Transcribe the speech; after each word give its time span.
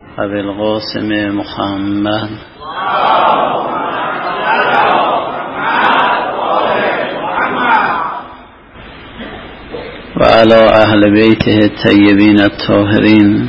ابی 0.00 0.38
القاسم 0.38 1.08
محمد. 1.30 2.30
و 10.16 10.24
علی 10.24 10.54
اهل 10.54 11.10
بیته 11.10 11.50
الطیبین 11.50 12.40
الطاهرین 12.40 13.48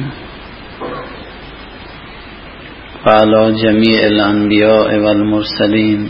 و 3.05 3.09
علی 3.09 3.61
جمیع 3.61 4.03
الانبیاء 4.03 4.99
والمرسلین 4.99 6.09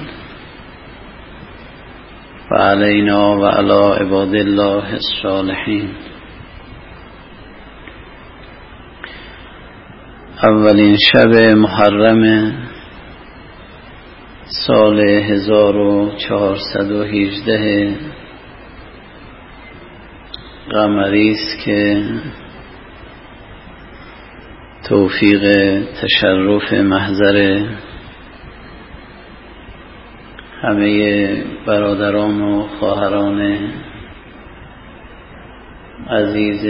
و 2.52 2.56
علینا 2.56 3.40
و 3.40 3.46
علی 3.46 4.04
عباد 4.04 4.36
الله 4.36 4.84
الصالحین 4.94 6.09
اولین 10.44 10.96
شب 11.12 11.56
محرم 11.56 12.54
سال 14.68 15.00
1418 15.00 17.96
قمری 20.71 21.32
است 21.32 21.65
که 21.65 22.04
توفیق 24.89 25.43
تشرف 26.02 26.74
محضر 26.74 27.65
همه 30.62 31.43
برادران 31.68 32.42
و 32.42 32.67
خواهران 32.80 33.58
عزیز 36.09 36.66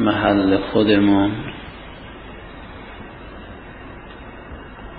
محل 0.00 0.56
خودمون. 0.56 1.49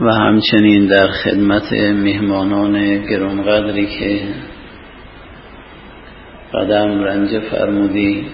و 0.01 0.09
همچنین 0.09 0.87
در 0.87 1.07
خدمت 1.07 1.73
مهمانان 1.73 3.05
گرانقدری 3.05 3.87
که 3.99 4.21
قدم 6.53 7.03
رنج 7.03 7.39
فرمودی 7.39 8.26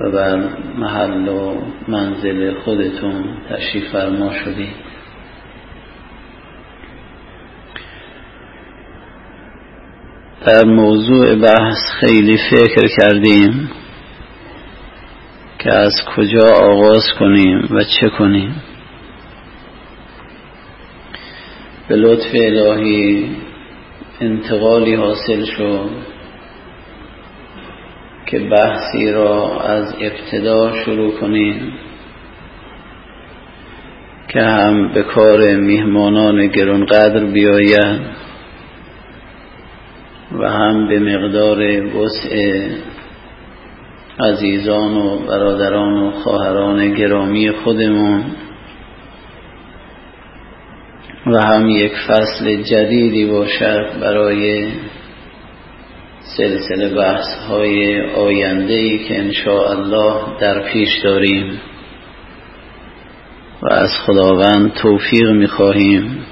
و 0.00 0.10
بر 0.10 0.36
محل 0.78 1.28
و 1.28 1.62
منزل 1.88 2.54
خودتون 2.54 3.24
تشریف 3.50 3.92
فرما 3.92 4.32
شدی. 4.32 4.68
در 10.46 10.64
موضوع 10.64 11.34
بحث 11.34 11.78
خیلی 12.00 12.38
فکر 12.50 12.88
کردیم 12.98 13.70
که 15.58 15.72
از 15.72 15.92
کجا 16.16 16.54
آغاز 16.62 17.04
کنیم 17.18 17.68
و 17.70 17.84
چه 18.00 18.08
کنیم. 18.18 18.71
به 21.92 21.98
لطف 21.98 22.34
الهی 22.34 23.30
انتقالی 24.20 24.94
حاصل 24.94 25.44
شد 25.44 25.90
که 28.26 28.38
بحثی 28.38 29.12
را 29.12 29.60
از 29.60 29.94
ابتدا 30.00 30.72
شروع 30.84 31.10
کنیم 31.20 31.72
که 34.28 34.40
هم 34.40 34.92
به 34.94 35.02
کار 35.02 35.56
میهمانان 35.56 36.46
گرانقدر 36.46 37.24
بیاید 37.24 38.00
و 40.38 40.50
هم 40.50 40.88
به 40.88 40.98
مقدار 40.98 41.60
وسع 41.96 42.62
عزیزان 44.20 44.96
و 44.96 45.18
برادران 45.26 46.02
و 46.02 46.10
خواهران 46.10 46.94
گرامی 46.94 47.50
خودمون 47.50 48.24
و 51.26 51.40
هم 51.46 51.68
یک 51.68 51.92
فصل 52.08 52.62
جدیدی 52.62 53.26
باشد 53.26 53.86
برای 54.00 54.72
سلسله 56.36 56.94
بحث 56.94 57.34
های 57.48 58.00
آینده 58.10 58.74
ای 58.74 58.98
که 58.98 59.50
الله 59.50 60.38
در 60.40 60.72
پیش 60.72 60.88
داریم. 61.04 61.60
و 63.62 63.72
از 63.72 63.90
خداوند 64.06 64.72
توفیق 64.72 65.28
می 65.30 65.46
خواهیم 65.46 66.24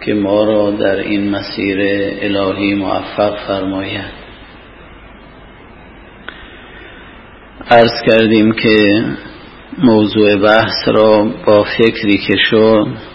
که 0.00 0.14
ما 0.14 0.44
را 0.44 0.70
در 0.70 0.96
این 0.96 1.30
مسیر 1.30 1.78
الهی 2.22 2.74
موفق 2.74 3.36
فرماید. 3.46 4.20
عرض 7.70 8.02
کردیم 8.06 8.52
که 8.52 9.04
موضوع 9.78 10.36
بحث 10.36 10.88
را 10.88 11.30
با 11.46 11.64
فکری 11.78 12.18
که 12.18 12.36
شد 12.50 13.09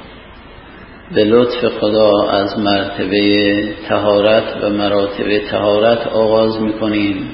به 1.14 1.24
لطف 1.24 1.66
خدا 1.80 2.30
از 2.30 2.60
مرتبه 2.60 3.64
تهارت 3.90 4.64
و 4.64 4.70
مراتب 4.70 5.38
تهارت 5.52 6.08
آغاز 6.08 6.62
می‌کنیم. 6.62 7.30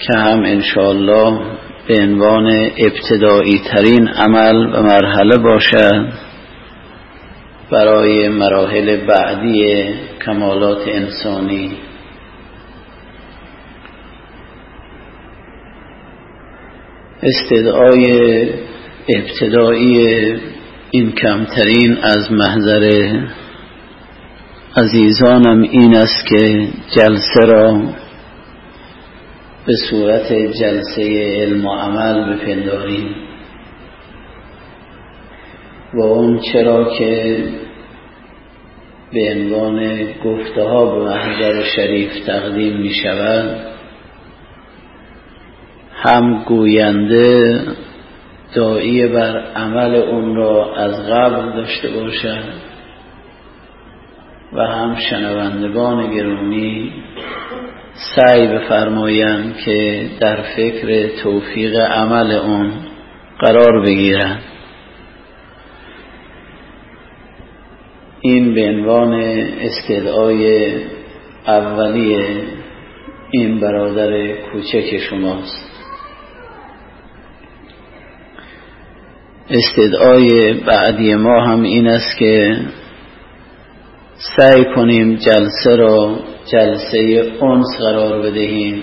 که 0.00 0.18
هم 0.18 0.42
انشاءالله 0.44 1.40
به 1.88 1.94
عنوان 2.02 2.46
ابتدایی 2.78 3.62
ترین 3.70 4.08
عمل 4.08 4.74
و 4.74 4.82
مرحله 4.82 5.38
باشد. 5.38 6.12
برای 7.70 8.28
مراحل 8.28 9.06
بعدی 9.06 9.84
کمالات 10.26 10.88
انسانی. 10.88 11.76
استدعای 17.22 18.48
ابتدایی 19.08 20.36
این 20.92 21.12
کمترین 21.12 21.98
از 22.02 22.32
محضر 22.32 23.12
عزیزانم 24.76 25.62
این 25.62 25.96
است 25.96 26.26
که 26.26 26.68
جلسه 26.96 27.40
را 27.46 27.80
به 29.66 29.72
صورت 29.90 30.32
جلسه 30.32 31.02
علم 31.36 31.66
و 31.66 31.74
عمل 31.74 32.36
بپنداریم. 32.36 33.14
و 35.94 36.00
اون 36.00 36.40
چرا 36.52 36.98
که 36.98 37.44
به 39.12 39.34
عنوان 39.34 40.06
گفته 40.24 40.62
ها 40.62 40.86
به 40.86 41.04
محضر 41.04 41.64
شریف 41.76 42.10
تقدیم 42.26 42.76
می 42.76 42.94
شود 42.94 43.66
هم 45.92 46.44
گوینده 46.44 47.60
دایی 48.54 49.06
بر 49.06 49.38
عمل 49.56 49.94
اون 49.94 50.36
را 50.36 50.76
از 50.76 51.06
قبل 51.10 51.52
داشته 51.56 51.88
باشد 51.88 52.70
و 54.52 54.60
هم 54.66 54.96
شنوندگان 55.10 56.14
گرامی 56.14 56.92
سعی 58.16 58.46
بفرمایند 58.46 59.56
که 59.56 60.08
در 60.20 60.42
فکر 60.56 61.08
توفیق 61.22 61.76
عمل 61.76 62.32
اون 62.32 62.72
قرار 63.38 63.84
بگیرند. 63.86 64.42
این 68.20 68.54
به 68.54 68.68
عنوان 68.68 69.14
استدعای 69.60 70.72
اولیه 71.46 72.42
این 73.30 73.60
برادر 73.60 74.32
کوچک 74.32 74.98
شماست. 74.98 75.69
استدعای 79.50 80.52
بعدی 80.52 81.14
ما 81.14 81.40
هم 81.40 81.62
این 81.62 81.86
است 81.86 82.18
که 82.18 82.56
سعی 84.36 84.64
کنیم 84.64 85.14
جلسه 85.14 85.76
را 85.76 86.16
جلسه 86.52 86.98
اونس 87.40 87.66
قرار 87.78 88.22
بدهیم 88.22 88.82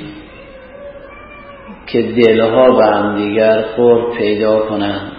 که 1.87 2.01
دلها 2.01 2.77
به 2.77 2.85
هم 2.85 3.17
دیگر 3.17 3.61
قرب 3.61 4.17
پیدا 4.17 4.59
کنند. 4.59 5.11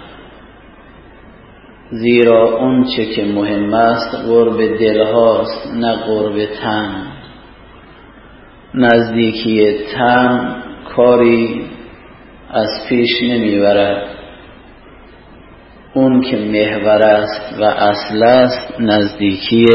زیرا 1.91 2.57
اون 2.57 2.85
چه 2.95 3.05
که 3.05 3.25
مهم 3.25 3.73
است 3.73 4.15
قرب 4.15 4.77
دلهاست 4.77 5.73
نه 5.75 5.95
قرب 5.95 6.45
تن. 6.45 7.07
نزدیکی 8.73 9.77
تن 9.93 10.55
کاری 10.95 11.65
از 12.49 12.69
پیش 12.89 13.23
نمی‌برد. 13.23 14.18
اون 15.93 16.21
که 16.21 16.37
محور 16.37 17.01
است 17.01 17.59
و 17.59 17.63
اصل 17.63 18.23
است 18.23 18.73
نزدیکی 18.79 19.65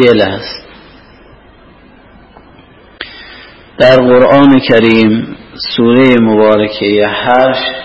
دل 0.00 0.20
است. 0.20 0.68
در 3.78 3.96
قرآن 3.96 4.60
کریم 4.68 5.36
سوره 5.76 6.16
مبارکه 6.20 7.06
هشت 7.08 7.82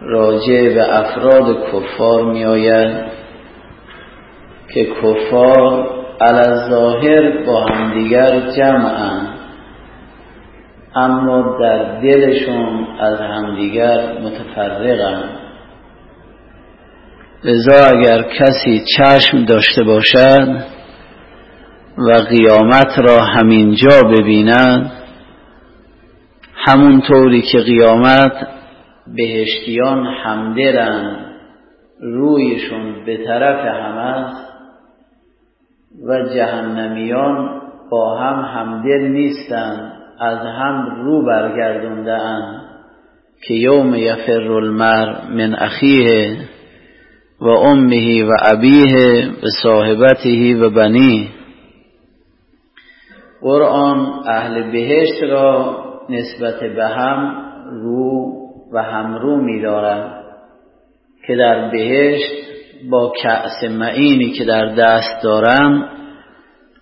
راجع 0.00 0.74
به 0.74 0.98
افراد 0.98 1.56
کفار 1.72 2.24
می 2.32 2.44
آید 2.44 3.04
که 4.74 4.84
کفار 4.84 5.88
ظاهر 6.68 7.44
با 7.46 7.64
همدیگر 7.64 8.50
جمعن 8.56 9.28
اما 10.94 11.58
در 11.60 12.00
دلشون 12.00 12.86
از 13.00 13.20
همدیگر 13.20 14.18
متفرقند 14.22 15.47
لذا 17.44 17.86
اگر 17.86 18.22
کسی 18.22 18.84
چشم 18.96 19.44
داشته 19.44 19.82
باشد 19.82 20.64
و 21.98 22.12
قیامت 22.12 22.98
را 22.98 23.20
همینجا 23.24 24.02
ببیند 24.02 24.92
همونطوری 26.54 27.42
که 27.42 27.58
قیامت 27.58 28.32
بهشتیان 29.16 30.06
همدلن 30.06 31.16
رویشون 32.00 33.04
به 33.06 33.24
طرف 33.24 33.66
هم 33.66 33.98
است 33.98 34.48
و 36.08 36.34
جهنمیان 36.34 37.60
با 37.90 38.18
هم 38.18 38.58
همدل 38.58 39.00
نیستند 39.00 39.92
از 40.20 40.38
هم 40.38 41.04
رو 41.04 41.26
برگردونده 41.26 42.18
که 43.46 43.54
یوم 43.54 43.94
یفر 43.94 44.52
المر 44.52 45.20
من 45.30 45.54
اخیه. 45.54 46.36
و 47.40 47.46
امه 47.48 48.24
و 48.24 48.30
ابیه 48.44 49.28
و 49.42 49.46
صاحبته 49.62 50.56
و 50.56 50.70
بنی 50.70 51.30
قرآن 53.40 54.06
اهل 54.26 54.72
بهشت 54.72 55.22
را 55.22 55.76
نسبت 56.08 56.60
به 56.60 56.86
هم 56.88 57.44
رو 57.66 58.32
و 58.72 58.82
همرو 58.82 59.36
می 59.36 59.62
که 61.26 61.36
در 61.36 61.70
بهشت 61.70 62.30
با 62.90 63.12
کأس 63.22 63.70
معینی 63.70 64.30
که 64.30 64.44
در 64.44 64.74
دست 64.74 65.22
دارن 65.22 65.88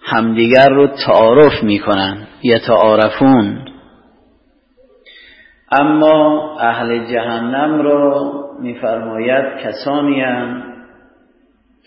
همدیگر 0.02 0.68
رو 0.68 0.88
تعارف 1.06 1.62
می‌کنن 1.62 2.26
یتعارفون. 2.42 3.68
اما 5.72 6.56
اهل 6.60 7.12
جهنم 7.12 7.82
را 7.82 8.45
میفرماید 8.60 9.44
کسانی 9.64 10.22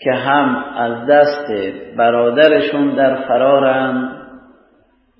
که 0.02 0.12
هم 0.12 0.64
از 0.76 1.06
دست 1.08 1.52
برادرشون 1.96 2.94
در 2.94 3.16
فرارن 3.28 4.08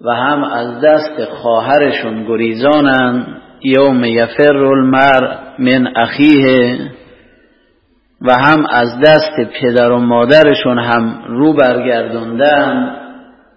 و 0.05 0.11
هم 0.11 0.45
از 0.45 0.81
دست 0.81 1.25
خواهرشون 1.31 2.25
گریزانن 2.25 3.27
یوم 3.63 4.05
یفر 4.05 4.57
المر 4.57 5.39
من 5.59 5.93
اخیه 5.97 6.79
و 8.21 8.33
هم 8.33 8.67
از 8.73 9.01
دست 9.01 9.51
پدر 9.61 9.91
و 9.91 9.99
مادرشون 9.99 10.79
هم 10.79 11.23
رو 11.29 11.53
برگردوندن 11.53 12.97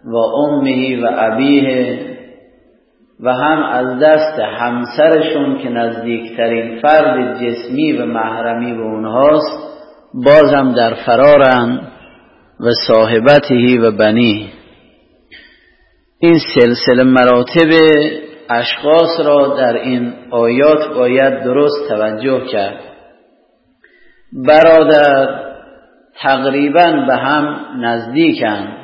و 0.06 0.16
امهی 0.16 1.02
و 1.02 1.10
ابیه 1.18 2.13
و 3.20 3.34
هم 3.34 3.64
از 3.64 4.00
دست 4.00 4.40
همسرشون 4.40 5.58
که 5.64 5.70
نزدیکترین 5.70 6.82
فرد 6.82 7.44
جسمی 7.44 7.94
و 7.94 8.06
محرمی 8.06 8.74
به 8.74 8.84
اونهاست 8.84 9.74
بازم 10.14 10.74
در 10.74 10.94
فرارن 11.06 11.82
و 12.60 12.70
صاحبتی 12.88 13.78
و 13.78 13.92
بنی. 13.92 14.50
این 16.20 16.40
سلسله 16.56 17.04
مراتب 17.04 17.70
اشخاص 18.50 19.20
را 19.26 19.48
در 19.58 19.74
این 19.74 20.14
آیات 20.32 20.94
باید 20.96 21.44
درست 21.44 21.90
توجه 21.90 22.46
کرد. 22.46 22.80
برادر 24.48 25.40
تقریبا 26.22 27.06
به 27.08 27.16
هم 27.16 27.58
نزدیکند 27.80 28.83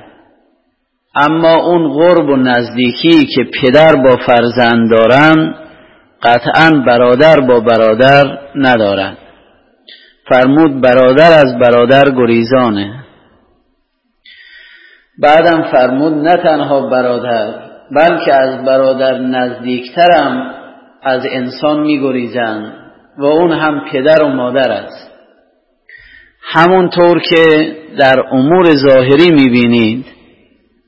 اما 1.19 1.55
اون 1.55 1.93
قرب 1.93 2.29
و 2.29 2.35
نزدیکی 2.35 3.25
که 3.35 3.43
پدر 3.61 3.95
با 3.95 4.15
فرزند 4.27 4.89
دارن 4.91 5.55
قطعا 6.23 6.83
برادر 6.87 7.39
با 7.39 7.59
برادر 7.59 8.37
ندارد 8.55 9.17
فرمود 10.29 10.81
برادر 10.81 11.31
از 11.39 11.59
برادر 11.61 12.11
گریزانه. 12.11 13.05
بعدم 15.21 15.61
فرمود 15.71 16.13
نه 16.13 16.35
تنها 16.35 16.89
برادر 16.89 17.53
بلکه 17.95 18.33
از 18.33 18.65
برادر 18.65 19.17
نزدیکترم 19.17 20.53
از 21.03 21.25
انسان 21.31 21.79
میگریزند 21.79 22.73
و 23.17 23.25
اون 23.25 23.51
هم 23.51 23.85
پدر 23.91 24.23
و 24.23 24.27
مادر 24.27 24.71
است. 24.71 25.11
همونطور 26.53 27.21
که 27.29 27.75
در 27.99 28.19
امور 28.31 28.65
ظاهری 28.75 29.31
می‌بینید 29.31 30.05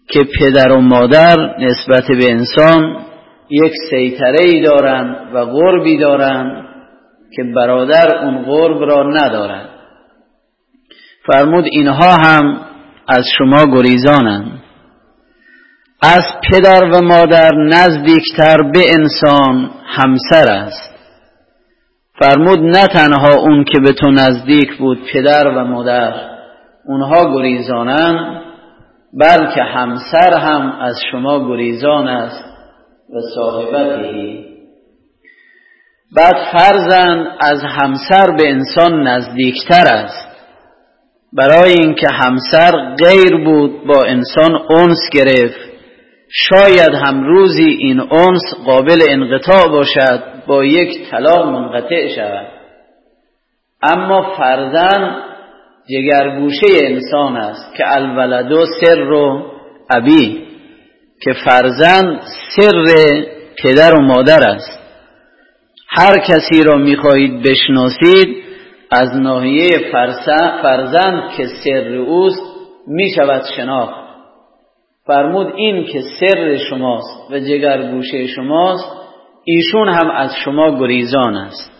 که 0.07 0.19
پدر 0.39 0.71
و 0.71 0.81
مادر 0.81 1.35
نسبت 1.59 2.07
به 2.07 2.31
انسان 2.31 3.05
یک 3.49 3.73
سیطره 3.89 4.39
ای 4.43 4.61
دارند 4.61 5.35
و 5.35 5.45
غربی 5.45 5.97
دارند 5.97 6.65
که 7.35 7.43
برادر 7.55 8.17
اون 8.17 8.43
غرب 8.43 8.81
را 8.83 9.09
ندارد 9.09 9.69
فرمود 11.25 11.65
اینها 11.71 12.15
هم 12.25 12.65
از 13.07 13.25
شما 13.37 13.65
گریزانند. 13.65 14.61
از 16.01 16.23
پدر 16.51 16.83
و 16.83 17.01
مادر 17.01 17.51
نزدیکتر 17.55 18.57
به 18.73 18.79
انسان 18.99 19.71
همسر 19.85 20.51
است. 20.51 20.91
فرمود 22.19 22.59
نه 22.59 22.87
تنها 22.87 23.35
اون 23.39 23.63
که 23.63 23.79
به 23.83 23.91
تو 23.93 24.11
نزدیک 24.11 24.77
بود 24.77 24.99
پدر 25.13 25.47
و 25.47 25.63
مادر 25.63 26.13
اونها 26.85 27.35
گریزانند. 27.35 28.40
بلکه 29.19 29.61
همسر 29.61 30.33
هم 30.33 30.79
از 30.81 30.95
شما 31.11 31.47
گریزان 31.47 32.07
است 32.07 32.43
و 33.09 33.19
صاحبتی 33.35 34.45
بعد 36.15 36.35
فرزن 36.51 37.27
از 37.39 37.63
همسر 37.63 38.31
به 38.37 38.49
انسان 38.49 39.07
نزدیکتر 39.07 39.85
است. 39.87 40.27
برای 41.33 41.71
اینکه 41.71 42.07
همسر 42.13 42.95
غیر 42.95 43.45
بود 43.45 43.87
با 43.87 44.03
انسان 44.03 44.55
اونس 44.69 44.99
گرفت. 45.13 45.71
شاید 46.29 46.93
هم 47.05 47.23
روزی 47.23 47.69
این 47.69 47.99
اونس 47.99 48.41
قابل 48.65 48.99
انقطاع 49.09 49.67
باشد 49.67 50.23
با 50.47 50.65
یک 50.65 51.11
طلاق 51.11 51.47
منقطع 51.47 52.07
شود. 52.15 52.47
اما 53.83 54.35
فرزن 54.37 55.30
جگرگوشه 55.91 56.67
انسان 56.83 57.37
است 57.37 57.75
که 57.77 57.83
الولدو 57.87 58.65
سر 58.81 59.11
و 59.11 59.51
ابی 59.89 60.47
که 61.23 61.33
فرزند 61.45 62.21
سر 62.55 62.85
پدر 63.63 63.95
و 63.95 64.01
مادر 64.01 64.43
است. 64.49 64.79
هر 65.89 66.17
کسی 66.19 66.63
را 66.63 66.77
می‌خواهید 66.77 67.41
بشناسید 67.41 68.43
از 68.91 69.15
ناحیه 69.15 69.91
فرزند 70.61 71.31
که 71.37 71.47
سر 71.63 71.95
اوست 71.95 72.43
می‌شود 72.87 73.43
شناخت. 73.57 74.01
فرمود 75.07 75.53
این 75.55 75.85
که 75.85 76.01
سر 76.19 76.57
شماست 76.69 77.31
و 77.31 77.39
جگرگوشه 77.39 78.27
شماست 78.27 78.85
ایشون 79.43 79.89
هم 79.89 80.11
از 80.11 80.31
شما 80.45 80.79
گریزان 80.79 81.35
است. 81.35 81.71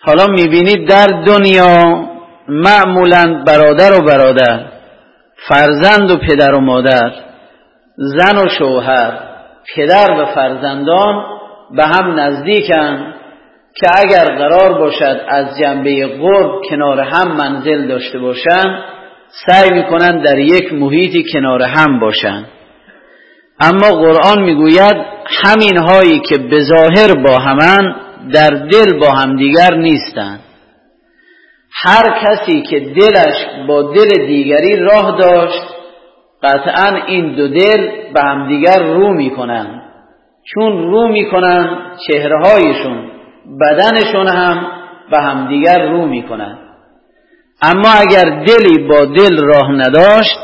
حالا 0.00 0.26
می‌بینید 0.26 0.88
در 0.88 1.06
دنیا 1.06 2.09
معمولا 2.50 3.44
برادر 3.46 4.00
و 4.00 4.04
برادر 4.04 4.64
فرزند 5.48 6.10
و 6.10 6.16
پدر 6.16 6.54
و 6.54 6.60
مادر 6.60 7.12
زن 7.96 8.38
و 8.38 8.48
شوهر 8.58 9.18
پدر 9.76 10.10
و 10.10 10.26
فرزندان 10.34 11.24
به 11.76 11.86
هم 11.86 12.20
نزدیکند 12.20 13.14
که 13.74 13.86
اگر 13.96 14.24
قرار 14.24 14.78
باشد 14.78 15.20
از 15.28 15.46
جنبه 15.58 16.06
قرب 16.06 16.50
کنار 16.70 17.00
هم 17.00 17.36
منزل 17.36 17.88
داشته 17.88 18.18
باشند 18.18 18.84
سعی 19.46 19.70
می‌کنند 19.70 20.24
در 20.24 20.38
یک 20.38 20.72
محیطی 20.72 21.24
کنار 21.32 21.62
هم 21.62 22.00
باشند 22.00 22.46
اما 23.60 23.88
قرآن 23.88 24.42
می‌گوید 24.42 24.96
همین 25.44 25.78
هایی 25.78 26.20
که 26.20 26.38
به 26.38 26.60
ظاهر 26.60 27.14
با 27.26 27.38
همن 27.38 27.94
در 28.32 28.50
دل 28.50 28.98
با 28.98 29.10
همدیگر 29.10 29.74
نیستند 29.74 30.40
هر 31.84 32.24
کسی 32.24 32.62
که 32.62 32.80
دلش 32.80 33.66
با 33.68 33.82
دل 33.82 34.26
دیگری 34.26 34.76
راه 34.76 35.18
داشت 35.18 35.62
قطعا 36.42 36.96
این 37.06 37.34
دو 37.34 37.48
دل 37.48 38.12
به 38.14 38.20
همدیگر 38.22 38.82
رو 38.82 39.12
می‌کنند 39.12 39.82
چون 40.44 40.90
رو 40.90 41.08
می‌کنند 41.08 41.98
چهرههایشون 42.08 43.10
بدنشون 43.60 44.28
هم 44.28 44.66
به 45.10 45.18
همدیگر 45.18 45.88
رو 45.90 46.06
می‌کنند 46.06 46.58
اما 47.62 47.88
اگر 48.00 48.44
دلی 48.44 48.88
با 48.88 49.04
دل 49.04 49.38
راه 49.44 49.72
نداشت 49.72 50.38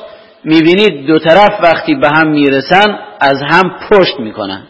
می‌بینید 0.45 1.07
دو 1.07 1.19
طرف 1.19 1.61
وقتی 1.63 1.95
به 1.95 2.09
هم 2.09 2.29
می‌رسن 2.29 2.99
از 3.21 3.43
هم 3.51 3.75
پشت 3.91 4.21
می‌کنن. 4.21 4.67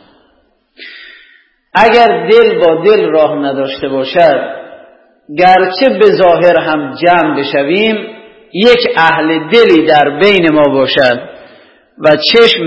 اگر 1.75 2.29
دل 2.31 2.59
با 2.59 2.85
دل 2.85 3.05
راه 3.05 3.35
نداشته 3.35 3.89
باشد 3.89 4.66
گرچه 5.35 5.99
به 5.99 6.07
ظاهر 6.07 6.61
هم 6.61 6.95
جمع 6.95 7.41
بشویم 7.41 7.97
یک 8.55 8.89
اهل 8.97 9.51
دلی 9.51 9.87
در 9.87 10.19
بین 10.23 10.53
ما 10.53 10.63
باشد 10.63 11.21
و 11.99 12.17
چشم 12.17 12.67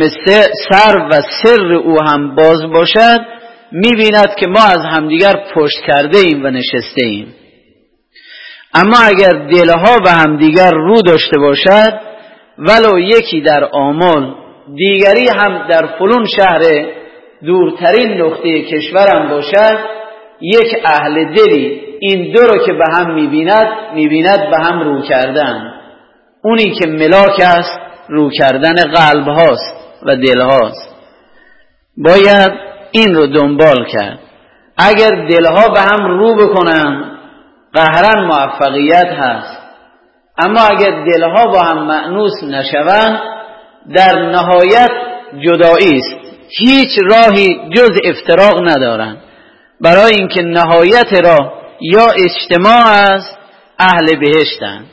سر 0.69 0.97
و 1.11 1.21
سر 1.43 1.73
او 1.73 1.97
هم 2.01 2.35
باز 2.35 2.63
باشد 2.73 3.19
می‌بیند 3.71 4.35
که 4.39 4.47
ما 4.47 4.63
از 4.63 4.85
همدیگر 4.91 5.43
پشت 5.55 5.81
کرده 5.87 6.17
ایم 6.17 6.45
و 6.45 6.49
نشسته 6.49 7.05
ایم. 7.05 7.35
اما 8.73 8.97
اگر 9.05 9.47
دلها 9.47 9.97
به 10.03 10.11
همدیگر 10.11 10.71
رو 10.71 11.01
داشته 11.01 11.39
باشد 11.39 11.99
ولو 12.57 12.99
یکی 12.99 13.41
در 13.41 13.69
آمل 13.71 14.33
دیگری 14.75 15.27
هم 15.41 15.67
در 15.67 15.87
فلون 15.99 16.25
شهر 16.37 16.61
دورترین 17.45 18.21
نقطه 18.21 18.61
کشورم 18.61 19.29
باشد 19.29 19.79
یک 20.41 20.75
اهل 20.85 21.33
دلی 21.33 21.88
این 22.01 22.33
دو 22.33 22.41
رو 22.41 22.65
که 22.65 22.73
به 22.73 22.85
هم 22.95 23.13
می‌بیند 23.13 23.67
می‌بیند 23.93 24.49
به 24.49 24.65
هم 24.65 24.79
رو 24.79 25.01
کردن. 25.01 25.73
اونی 26.43 26.71
که 26.71 26.87
ملاک 26.87 27.39
است 27.39 27.79
رو 28.09 28.29
کردن 28.29 28.73
قلب 28.73 29.27
هاست 29.27 29.75
و 30.05 30.15
دل 30.15 30.41
هاست. 30.41 30.95
باید 31.97 32.51
این 32.91 33.15
رو 33.15 33.27
دنبال 33.27 33.85
کرد. 33.85 34.19
اگر 34.77 35.09
دلها 35.09 35.67
به 35.67 35.79
هم 35.79 36.07
رو 36.07 36.35
بکنن 36.35 37.17
قهرن 37.73 38.25
موفقیت 38.25 39.07
هست. 39.19 39.59
اما 40.37 40.61
اگر 40.61 41.05
دلها 41.05 41.45
با 41.45 41.59
هم 41.59 41.87
معنوس 41.87 42.43
نشوند 42.43 43.19
در 43.95 44.29
نهایت 44.29 44.91
جدایی 45.39 45.99
است. 45.99 46.19
هیچ 46.59 46.89
راهی 47.11 47.69
جز 47.75 47.99
افتراق 48.05 48.69
ندارند. 48.69 49.17
برای 49.81 50.13
اینکه 50.15 50.41
نهایت 50.41 51.25
را 51.25 51.58
یا 51.81 52.05
اجتماع 52.05 52.87
است 52.87 53.37
اهل 53.79 54.19
بهشتن. 54.19 54.85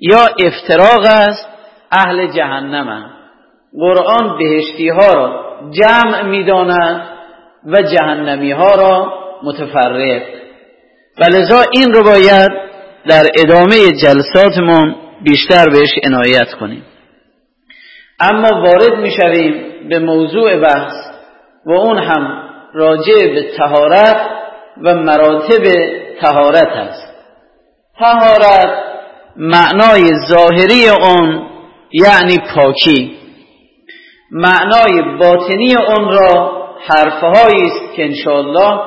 یا 0.00 0.28
افتراق 0.46 1.06
است 1.06 1.48
اهل 1.92 2.26
جهنم 2.26 3.10
قرآن 3.72 4.38
بهشتی 4.38 4.88
ها 4.88 5.12
را 5.12 5.54
جمع 5.70 6.22
می‌داند 6.22 7.08
و 7.66 7.82
جهنمی 7.82 8.52
ها 8.52 8.74
را 8.74 9.12
متفرق. 9.42 10.22
و 11.18 11.24
لذا 11.24 11.62
این 11.72 11.92
رو 11.94 12.04
باید 12.04 12.50
در 13.08 13.24
ادامه 13.38 13.76
جلساتمون 14.02 14.94
بیشتر 15.24 15.64
بهش 15.70 15.90
عنایت 16.06 16.54
کنیم. 16.60 16.84
اما 18.20 18.48
وارد 18.62 18.98
می‌شویم 18.98 19.88
به 19.88 19.98
موضوع 19.98 20.60
بحث 20.60 20.92
و 21.66 21.72
اون 21.72 21.98
هم 21.98 22.42
راجع 22.74 23.34
به 23.34 23.50
تهارت 23.56 24.16
و 24.82 24.94
مراتب 24.94 25.62
تهارت 26.22 26.68
است. 26.68 27.12
تهارت 27.98 28.92
معنای 29.36 30.04
ظاهری 30.28 30.88
اون 30.88 31.48
یعنی 31.92 32.36
پاکی. 32.54 33.18
معنای 34.30 35.18
باطنی 35.20 35.74
اون 35.76 36.12
را 36.12 36.62
حرفهایی 36.88 37.62
است 37.62 37.96
که 37.96 38.04
انشاءالله 38.04 38.80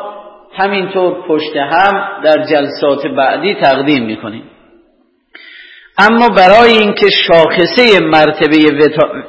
همینطور 0.58 1.28
پشت 1.28 1.56
هم 1.56 2.22
در 2.24 2.44
جلسات 2.44 3.08
بعدی 3.18 3.56
تقدیم 3.62 4.06
می‌کنیم. 4.06 4.44
اما 5.98 6.30
برای 6.30 6.72
اینکه 6.72 7.08
شاخصه 7.28 8.00
مرتبه 8.02 8.58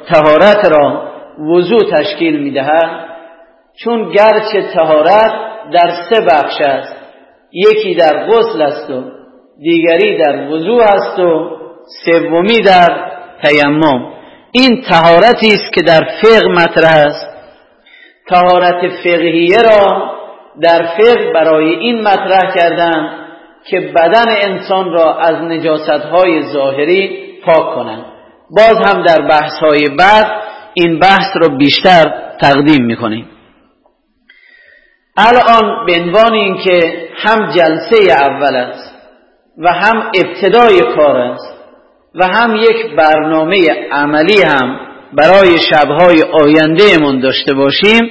تهارت 0.09 0.71
را 0.71 1.11
وضوع 1.39 1.91
تشکیل 1.97 2.39
می‌دهد 2.39 3.07
چون 3.83 4.11
گرچه 4.11 4.61
تهارت 4.73 5.31
در 5.73 5.91
سه 6.09 6.21
بخش 6.21 6.61
است 6.65 6.96
یکی 7.51 7.95
در 7.95 8.27
غسل 8.27 8.61
است 8.61 8.89
و 8.89 9.03
دیگری 9.61 10.17
در 10.17 10.47
وضوع 10.47 10.83
است 10.83 11.19
و 11.19 11.57
سومی 12.05 12.61
در 12.61 13.11
تیمم. 13.43 14.13
این 14.51 14.81
تهارتی 14.89 15.47
است 15.47 15.73
که 15.73 15.81
در 15.81 16.07
فقه 16.21 16.47
مطرح 16.47 17.05
است. 17.05 17.27
تهارت 18.29 18.93
فقهیه 19.03 19.57
را 19.57 20.11
در 20.61 20.85
فقه 20.97 21.31
برای 21.33 21.75
این 21.75 22.01
مطرح 22.01 22.55
کردن 22.55 23.09
که 23.69 23.79
بدن 23.79 24.25
انسان 24.45 24.93
را 24.93 25.17
از 25.17 25.35
نجاست 25.35 25.89
های 25.89 26.41
ظاهری 26.53 27.27
پاک 27.45 27.75
کنند. 27.75 28.05
باز 28.49 28.77
هم 28.85 29.03
در 29.03 29.27
بحث 29.27 29.59
های 29.61 29.85
بعد 29.99 30.25
این 30.73 30.99
بحث 30.99 31.37
را 31.41 31.47
بیشتر 31.57 32.03
تقدیم 32.41 32.85
می‌کنیم. 32.85 33.29
الان 35.17 35.85
به 35.85 36.01
عنوان 36.01 36.33
اینکه 36.33 37.06
هم 37.17 37.51
جلسه 37.51 38.11
اول 38.11 38.55
است 38.55 38.93
و 39.57 39.73
هم 39.73 40.11
ابتدای 40.15 40.79
کار 40.95 41.17
است 41.17 41.53
و 42.15 42.27
هم 42.27 42.55
یک 42.55 42.95
برنامه 42.97 43.57
عملی 43.91 44.41
هم 44.41 44.79
برای 45.13 45.57
شبهای 45.69 46.23
آینده 46.43 46.97
من 47.01 47.19
داشته 47.19 47.53
باشیم 47.53 48.09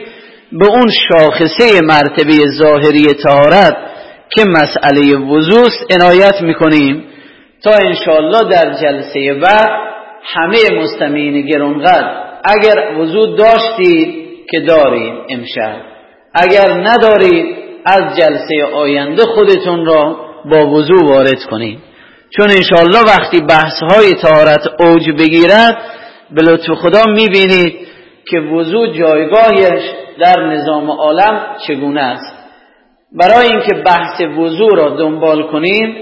به 0.53 0.67
اون 0.67 0.91
شاخصه 1.09 1.81
مرتبه 1.83 2.33
ظاهری 2.59 3.15
تهارت 3.25 3.77
که 4.31 4.45
مسئله 4.49 5.17
وضوع 5.17 5.69
عنایت 5.91 6.43
می‌کنیم 6.43 7.05
تا 7.65 7.71
انشالله 7.73 8.51
در 8.51 8.75
جلسه 8.83 9.35
بعد 9.35 9.69
همه 10.25 10.59
مستمعین 10.83 11.47
گرونقدر 11.47 12.27
اگر 12.45 12.99
وضوع 12.99 13.37
داشتید 13.37 14.27
که 14.51 14.61
دارید 14.61 15.15
امشب. 15.29 15.77
اگر 16.35 16.73
ندارید 16.73 17.66
از 17.87 18.17
جلسه 18.17 18.65
آینده 18.75 19.23
خودتون 19.23 19.87
را 19.87 20.17
با 20.45 20.67
وضوع 20.67 21.05
وارد 21.05 21.45
کنید 21.51 21.79
چون 22.31 22.51
انشالله 22.51 23.01
وقتی 23.01 23.41
بحث 23.41 23.83
های 23.83 24.15
تهارت 24.15 24.81
اوج 24.81 25.11
بگیرد 25.11 25.79
به 26.31 26.43
لطف 26.43 26.71
خدا 26.71 27.03
می‌بینید 27.07 27.87
که 28.31 28.39
وضوع 28.39 28.99
جایگاهش 28.99 29.83
در 30.21 30.47
نظام 30.47 30.91
عالم 30.91 31.57
چگونه 31.67 32.01
است. 32.01 32.37
برای 33.13 33.47
اینکه 33.47 33.75
بحث 33.87 34.21
وضوع 34.39 34.77
را 34.77 34.97
دنبال 34.97 35.43
کنیم 35.43 35.97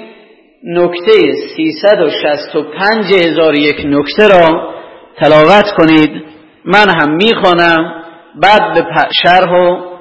نکته 0.64 1.12
365 1.56 3.14
هزار 3.14 3.54
یک 3.54 3.82
نکته 3.86 4.28
را 4.28 4.74
تلاوت 5.22 5.72
کنید. 5.78 6.24
من 6.64 6.86
هم 7.00 7.16
می‌خوانم 7.16 8.02
بعد 8.42 8.74
به 8.74 8.84
شرح 9.24 9.52
و 9.52 9.93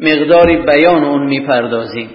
مقداری 0.00 0.56
بیان 0.56 1.04
اون 1.04 1.26
می‌پردازیم. 1.26 2.10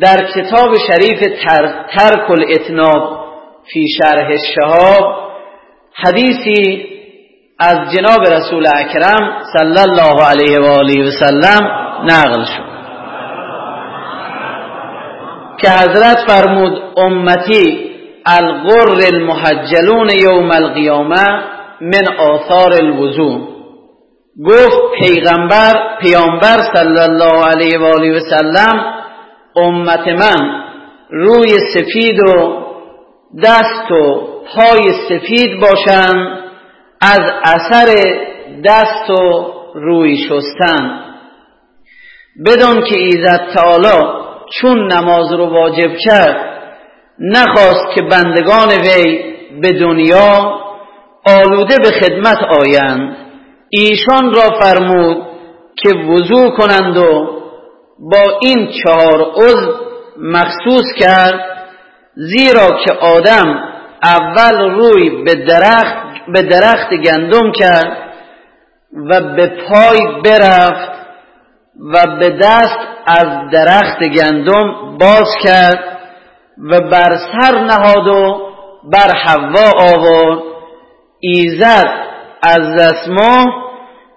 در 0.00 0.16
کتاب 0.34 0.74
شریف 0.88 1.20
تر، 1.44 1.84
ترک 1.96 2.30
الاتناب 2.30 3.24
فی 3.72 3.86
شرح 3.88 4.28
الشهاب 4.30 5.30
حدیثی 5.94 6.86
از 7.58 7.76
جناب 7.94 8.20
رسول 8.32 8.66
اکرم 8.66 9.42
صلی 9.58 9.80
الله 9.80 10.24
علیه 10.24 10.60
و 10.60 10.64
آله 10.64 11.08
و 11.08 11.10
سلم 11.10 11.68
نقل 12.04 12.44
شد. 12.44 12.74
که 15.60 15.70
حضرت 15.70 16.18
فرمود 16.28 16.82
امتی 16.96 17.90
الغر 18.26 19.14
المحجلون 19.14 20.10
یوم 20.22 20.50
القیامه 20.50 21.26
من 21.80 22.16
آثار 22.18 22.72
الوضوع 22.72 23.53
گفت 24.42 24.78
پیغمبر 24.98 25.98
پیامبر 26.00 26.58
صلی 26.74 27.00
الله 27.00 27.46
علیه 27.46 27.78
و 27.78 27.84
آله 27.84 28.16
و 28.16 28.20
سلم 28.20 28.94
امت 29.56 30.08
من 30.08 30.64
روی 31.10 31.48
سفید 31.74 32.20
و 32.20 32.64
دست 33.44 33.90
و 33.90 34.28
پای 34.56 34.92
سفید 35.08 35.60
باشند 35.60 36.44
از 37.00 37.20
اثر 37.44 37.94
دست 38.64 39.10
و 39.10 39.52
روی 39.74 40.16
شستن. 40.16 41.00
بدون 42.46 42.84
که 42.84 42.98
ایزد 42.98 43.48
تعالی 43.54 44.08
چون 44.60 44.92
نماز 44.92 45.32
رو 45.32 45.46
واجب 45.46 45.96
کرد 45.96 46.36
نخواست 47.18 47.94
که 47.94 48.02
بندگان 48.02 48.68
وی 48.68 49.34
به 49.62 49.68
دنیا 49.80 50.60
آلوده 51.26 51.76
به 51.78 51.90
خدمت 52.00 52.38
آیند. 52.60 53.23
ایشان 53.70 54.34
را 54.34 54.60
فرمود 54.60 55.26
که 55.76 55.94
وضوع 55.94 56.50
کنند 56.50 56.96
و 56.96 57.34
با 57.98 58.38
این 58.40 58.70
چهار 58.82 59.32
عضو 59.36 59.72
مخصوص 60.18 60.84
کرد 60.98 61.40
زیرا 62.14 62.68
که 62.84 62.92
آدم 62.92 63.64
اول 64.02 64.70
روی 64.70 65.24
به 65.24 65.34
درخت 65.34 66.04
به 66.32 66.42
درخت 66.42 66.88
گندم 67.06 67.52
کرد 67.52 67.96
و 69.10 69.20
به 69.20 69.46
پای 69.46 70.22
برفت 70.24 70.92
و 71.94 72.06
به 72.20 72.30
دست 72.30 72.78
از 73.06 73.50
درخت 73.52 73.98
گندم 74.16 74.98
باز 74.98 75.28
کرد 75.42 75.98
و 76.70 76.80
بر 76.80 77.16
سر 77.16 77.60
نهاد 77.60 78.08
و 78.08 78.40
بر 78.92 79.16
حوا 79.24 79.70
آورد. 79.80 80.42
ایزد 81.20 82.04
از 82.44 82.76
دستما 82.78 83.44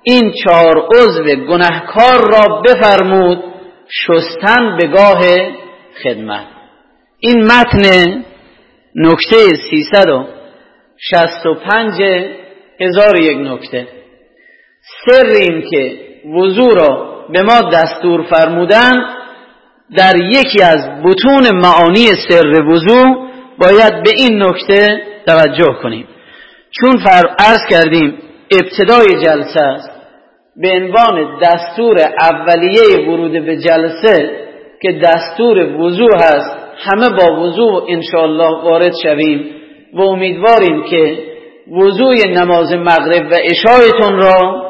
این 0.03 0.33
چهار 0.43 0.87
عضو 0.95 1.23
گنهکار 1.23 2.31
را 2.31 2.61
بفرمود 2.61 3.43
شستن 3.89 4.77
به 4.77 4.87
گاه 4.87 5.21
خدمت. 6.03 6.45
این 7.19 7.43
متن 7.43 8.25
نکته 8.95 9.37
365 9.71 11.93
هزار 12.79 13.21
یک 13.21 13.37
نکته. 13.37 13.87
سر 15.05 15.25
این 15.25 15.63
که 15.71 15.99
وضوع 16.37 16.75
را 16.75 17.17
به 17.33 17.43
ما 17.43 17.61
دستور 17.61 18.23
فرمودن 18.23 18.93
در 19.97 20.13
یکی 20.17 20.61
از 20.61 21.01
بطون 21.03 21.51
معانی 21.51 22.07
سر 22.29 22.61
وضوع 22.61 23.27
باید 23.57 24.03
به 24.03 24.11
این 24.17 24.43
نکته 24.43 25.01
توجه 25.27 25.73
کنیم. 25.83 26.07
چون 26.71 26.99
عرض 27.39 27.59
کردیم 27.69 28.17
ابتدای 28.51 29.23
جلسه 29.23 29.61
است 29.61 29.91
به 30.61 30.69
عنوان 30.69 31.39
دستور 31.39 31.95
اولیه 32.21 33.09
ورود 33.09 33.31
به 33.31 33.57
جلسه 33.57 34.47
که 34.81 34.91
دستور 34.91 35.81
وضوع 35.81 36.15
هست 36.15 36.57
همه 36.77 37.09
با 37.09 37.41
وضوع 37.41 37.85
انشاءالله 37.89 38.63
وارد 38.63 38.93
شویم 39.03 39.55
و 39.93 40.01
امیدواریم 40.01 40.83
که 40.83 41.17
وضوع 41.71 42.15
نماز 42.27 42.73
مغرب 42.73 43.31
و 43.31 43.35
اشایتون 43.43 44.17
را 44.17 44.67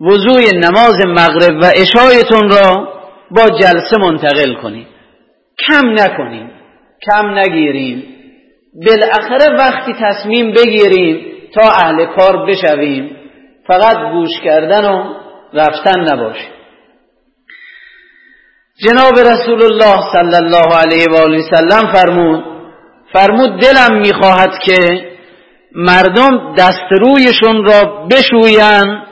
وضوع 0.00 0.40
نماز 0.54 1.06
مغرب 1.06 1.62
و 1.62 1.64
اشایتون 1.76 2.48
را 2.48 2.88
با 3.30 3.50
جلسه 3.50 3.96
منتقل 4.00 4.54
کنیم. 4.62 4.86
کم 5.68 5.90
نکنیم 5.90 6.50
کم 7.06 7.38
نگیریم. 7.38 8.15
بالاخره 8.84 9.56
وقتی 9.58 9.92
تصمیم 10.00 10.52
بگیریم 10.52 11.32
تا 11.54 11.62
اهل 11.62 12.06
کار 12.06 12.46
بشویم 12.46 13.16
فقط 13.68 13.96
گوش 14.12 14.30
کردن 14.44 14.84
و 14.84 15.14
رفتن 15.54 16.00
نباشه 16.12 16.48
جناب 18.84 19.18
رسول 19.18 19.62
الله 19.62 19.96
صلی 20.12 20.36
الله 20.36 20.76
علیه 20.76 21.06
و 21.10 21.16
آله 21.16 21.42
سلم 21.50 21.92
فرمود 21.92 22.44
فرمود 23.12 23.60
دلم 23.60 23.98
می‌خواهد 23.98 24.58
که 24.64 25.10
مردم 25.74 26.54
دست 26.58 26.86
رویشون 26.90 27.64
را 27.64 28.06
بشویند 28.10 29.06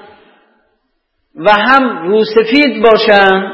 و 1.37 1.51
هم 1.51 2.09
روسفید 2.09 2.83
باشند 2.83 3.53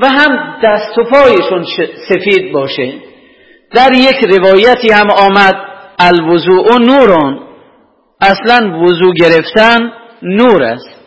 و 0.00 0.08
هم 0.08 0.60
دست 0.64 0.98
و 0.98 1.04
پایشون 1.04 1.64
سفید 2.08 2.52
باشه. 2.52 3.07
در 3.74 3.92
یک 3.94 4.24
روایتی 4.38 4.92
هم 4.92 5.10
آمد 5.10 5.54
الوضوع 5.98 6.78
نورون 6.80 7.40
اصلا 8.20 8.80
وضوع 8.82 9.14
گرفتن 9.14 9.92
نور 10.22 10.62
است. 10.62 10.98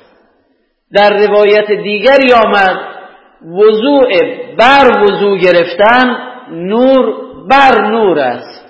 در 0.94 1.10
روایت 1.28 1.72
دیگری 1.84 2.34
آمد 2.34 2.80
وضوع 3.44 4.08
بر 4.58 5.04
وضوع 5.04 5.38
گرفتن 5.38 6.16
نور 6.52 7.16
بر 7.50 7.92
نور 7.92 8.20
است. 8.20 8.66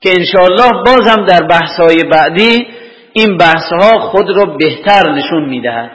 که 0.00 0.10
انشاءالله 0.18 0.82
بازم 0.86 1.26
در 1.26 1.46
بحثهای 1.46 2.02
بعدی 2.12 2.66
این 3.12 3.36
بحثها 3.36 3.98
خود 3.98 4.30
را 4.36 4.44
بهتر 4.44 5.12
نشون 5.12 5.48
می‌دهد. 5.48 5.90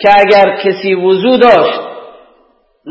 که 0.00 0.10
اگر 0.18 0.56
کسی 0.56 0.94
وضوع 0.94 1.38
داشت 1.38 1.80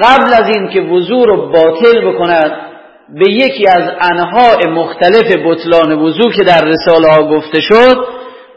قبل 0.01 0.33
از 0.33 0.55
این 0.55 0.69
که 0.69 0.81
وضوع 0.81 1.27
رو 1.27 1.51
باطل 1.51 2.13
بکند 2.13 2.66
به 3.09 3.31
یکی 3.31 3.67
از 3.67 3.91
انواع 4.01 4.67
مختلف 4.67 5.35
بطلان 5.45 5.91
وضوع 5.91 6.31
که 6.31 6.43
در 6.43 6.61
رساله 6.65 7.07
ها 7.11 7.23
گفته 7.23 7.61
شد 7.61 8.07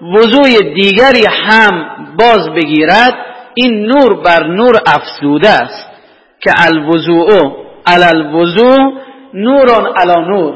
وضوع 0.02 0.74
دیگری 0.74 1.26
هم 1.28 1.86
باز 2.18 2.50
بگیرد 2.50 3.14
این 3.54 3.86
نور 3.86 4.22
بر 4.22 4.46
نور 4.46 4.74
افزوده 4.86 5.48
است 5.48 5.90
که 6.40 6.50
الوضوع 6.56 7.56
علی 7.86 8.04
الوضوع 8.04 8.92
نوران 9.34 9.86
علی 9.96 10.26
نور. 10.28 10.54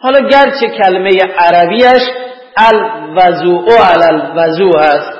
حالا 0.00 0.28
گرچه 0.28 0.68
کلمه 0.78 1.10
عربیش 1.38 2.02
الوضوع 2.56 3.64
علی 3.92 4.04
الوضوع 4.04 4.78
است 4.78 5.12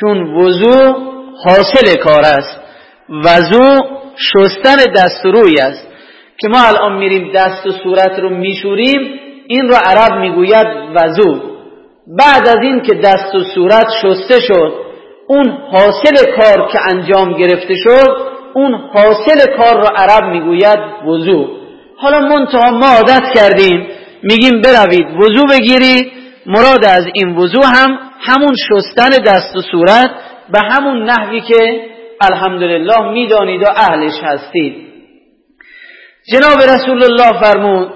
چون 0.00 0.34
وضوع 0.34 0.96
حاصل 1.44 1.96
کار 2.04 2.20
است. 2.20 2.60
وضوع 3.08 3.78
شستن 4.16 4.76
دست 4.96 5.24
روی 5.24 5.54
است. 5.60 5.88
که 6.40 6.48
ما 6.48 6.58
الان 6.66 6.98
میریم 6.98 7.32
دست 7.34 7.66
و 7.66 7.70
صورت 7.70 8.18
رو 8.18 8.28
میشوریم 8.28 9.20
این 9.48 9.68
رو 9.68 9.74
عرب 9.84 10.18
می‌گوید 10.20 10.66
وضوع 10.94 11.42
بعد 12.18 12.48
از 12.48 12.58
این 12.62 12.80
که 12.80 12.94
دست 12.94 13.34
و 13.34 13.44
صورت 13.54 13.86
شسته 14.02 14.40
شد 14.40 14.74
اون 15.26 15.58
حاصل 15.72 16.32
کار 16.36 16.68
که 16.72 16.78
انجام 16.92 17.32
گرفته 17.32 17.74
شد 17.74 18.16
اون 18.54 18.74
حاصل 18.74 19.56
کار 19.56 19.80
رو 19.80 19.86
عرب 19.96 20.24
می‌گوید 20.24 20.78
وضوع 21.06 21.50
حالا 21.96 22.20
منتها 22.20 22.70
ما 22.70 22.86
عادت 22.86 23.22
کردیم 23.34 23.86
میگیم 24.22 24.60
بروید 24.60 25.06
وضوع 25.16 25.46
بگیرید 25.50 26.12
مراد 26.46 26.84
از 26.84 27.06
این 27.14 27.36
وضوع 27.36 27.64
هم 27.64 27.98
همون 28.20 28.54
شستن 28.68 29.08
دست 29.26 29.56
و 29.56 29.60
صورت 29.70 30.10
به 30.52 30.60
همون 30.70 31.04
نحوی 31.04 31.40
که 31.40 31.80
الحمدلله 32.20 33.12
می‌دانید 33.12 33.62
و 33.62 33.66
اهلش 33.76 34.14
هستید. 34.22 34.83
جناب 36.32 36.62
رسول 36.62 37.04
الله 37.04 37.40
فرمود 37.40 37.92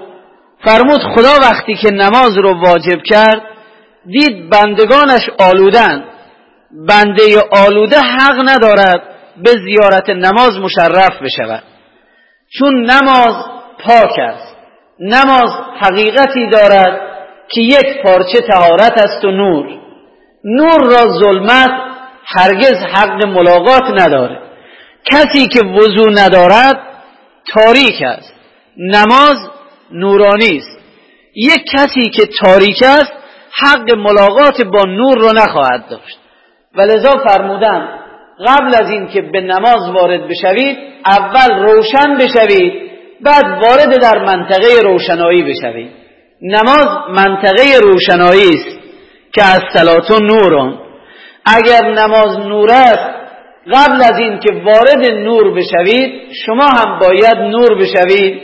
فرمود 0.65 1.01
خدا 1.15 1.33
وقتی 1.41 1.75
که 1.75 1.91
نماز 1.91 2.37
رو 2.37 2.61
واجب 2.61 3.03
کرد 3.03 3.41
دید 4.05 4.49
بندگانش 4.49 5.29
آلودن. 5.39 6.03
بنده 6.87 7.23
آلوده 7.51 7.99
حق 7.99 8.49
ندارد 8.49 9.03
به 9.43 9.51
زیارت 9.51 10.09
نماز 10.09 10.57
مشرف 10.59 11.21
بشود. 11.21 11.63
چون 12.59 12.91
نماز 12.91 13.33
پاک 13.85 14.19
است. 14.19 14.55
نماز 14.99 15.49
حقیقتی 15.79 16.49
دارد 16.49 17.01
که 17.51 17.61
یک 17.61 18.01
پارچه 18.03 18.39
تهارت 18.51 19.03
است 19.03 19.25
و 19.25 19.31
نور. 19.31 19.65
نور 20.43 20.83
را 20.83 21.11
ظلمت 21.19 21.71
هرگز 22.25 22.75
حق 22.93 23.25
ملاقات 23.25 23.83
نداره. 24.01 24.39
کسی 25.11 25.47
که 25.47 25.65
وضو 25.65 26.09
ندارد 26.09 26.88
تاریک 27.53 28.01
است. 28.01 28.33
نماز 28.77 29.49
نورانی 29.91 30.57
است. 30.57 30.79
یک 31.35 31.63
کسی 31.73 32.09
که 32.09 32.23
تاریک 32.41 32.83
است 32.83 33.13
حق 33.51 33.95
ملاقات 33.95 34.61
با 34.61 34.83
نور 34.83 35.17
را 35.17 35.31
نخواهد 35.31 35.89
داشت. 35.89 36.19
ولذا 36.75 37.11
فرمودن 37.27 37.99
قبل 38.47 38.75
از 38.83 38.91
اینکه 38.91 39.21
به 39.21 39.41
نماز 39.41 39.89
وارد 39.93 40.27
بشوید 40.27 40.77
اول 41.05 41.59
روشن 41.59 42.17
بشوید 42.17 42.89
بعد 43.21 43.45
وارد 43.45 44.01
در 44.01 44.25
منطقه 44.25 44.81
روشنایی 44.83 45.43
بشوید. 45.43 45.91
نماز 46.41 46.87
منطقه 47.09 47.63
روشنایی 47.81 48.49
است 48.49 48.79
که 49.33 49.43
از 49.43 49.59
صلات 49.73 50.11
نورون 50.11 50.79
اگر 51.45 51.91
نماز 51.91 52.39
نور 52.39 52.71
است 52.71 53.18
قبل 53.73 54.01
از 54.03 54.19
این 54.19 54.39
که 54.39 54.53
وارد 54.65 55.05
نور 55.05 55.53
بشوید 55.53 56.13
شما 56.45 56.65
هم 56.65 56.99
باید 56.99 57.37
نور 57.37 57.75
بشوید 57.79 58.41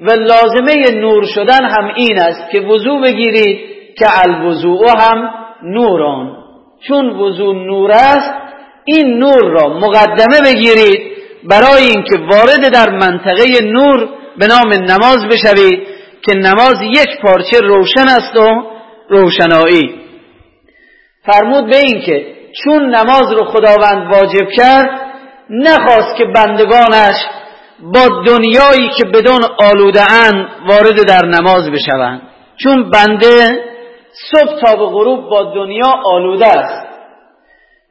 و 0.00 0.10
لازمه 0.10 0.90
نور 0.90 1.24
شدن 1.34 1.64
هم 1.64 1.92
این 1.96 2.18
است 2.18 2.50
که 2.50 2.60
وضوع 2.60 3.02
بگیرید 3.02 3.58
که 3.98 4.06
الوضوع 4.24 4.90
هم 5.00 5.30
نوران. 5.62 6.36
چون 6.88 7.10
وضوع 7.10 7.54
نور 7.54 7.90
است 7.90 8.32
این 8.84 9.18
نور 9.18 9.44
را 9.44 9.68
مقدمه 9.68 10.40
بگیرید 10.44 11.00
برای 11.44 11.82
اینکه 11.82 12.16
وارد 12.16 12.72
در 12.72 12.90
منطقه 12.90 13.44
نور 13.62 14.08
به 14.38 14.46
نام 14.46 14.72
نماز 14.72 15.26
بشوید 15.26 15.86
که 16.22 16.34
نماز 16.34 16.82
یک 16.82 17.20
پارچه 17.22 17.60
روشن 17.60 18.08
است 18.08 18.36
و 18.36 18.62
روشنایی. 19.08 19.94
فرمود 21.26 21.70
به 21.70 21.76
این 21.76 22.00
که 22.00 22.37
چون 22.52 22.94
نماز 22.94 23.32
رو 23.32 23.44
خداوند 23.44 24.12
واجب 24.12 24.50
کرد 24.56 25.00
نخواست 25.50 26.16
که 26.16 26.24
بندگانش 26.24 27.14
با 27.80 28.22
دنیایی 28.26 28.90
که 28.96 29.04
بدون 29.04 29.40
آلوده 29.58 30.12
ان 30.12 30.48
وارد 30.68 31.06
در 31.08 31.26
نماز 31.26 31.70
بشوند. 31.70 32.22
چون 32.56 32.90
بنده 32.90 33.64
صبح 34.30 34.60
تا 34.60 34.76
به 34.76 34.86
غروب 34.86 35.30
با 35.30 35.54
دنیا 35.54 35.94
آلوده 36.04 36.46
است. 36.46 36.88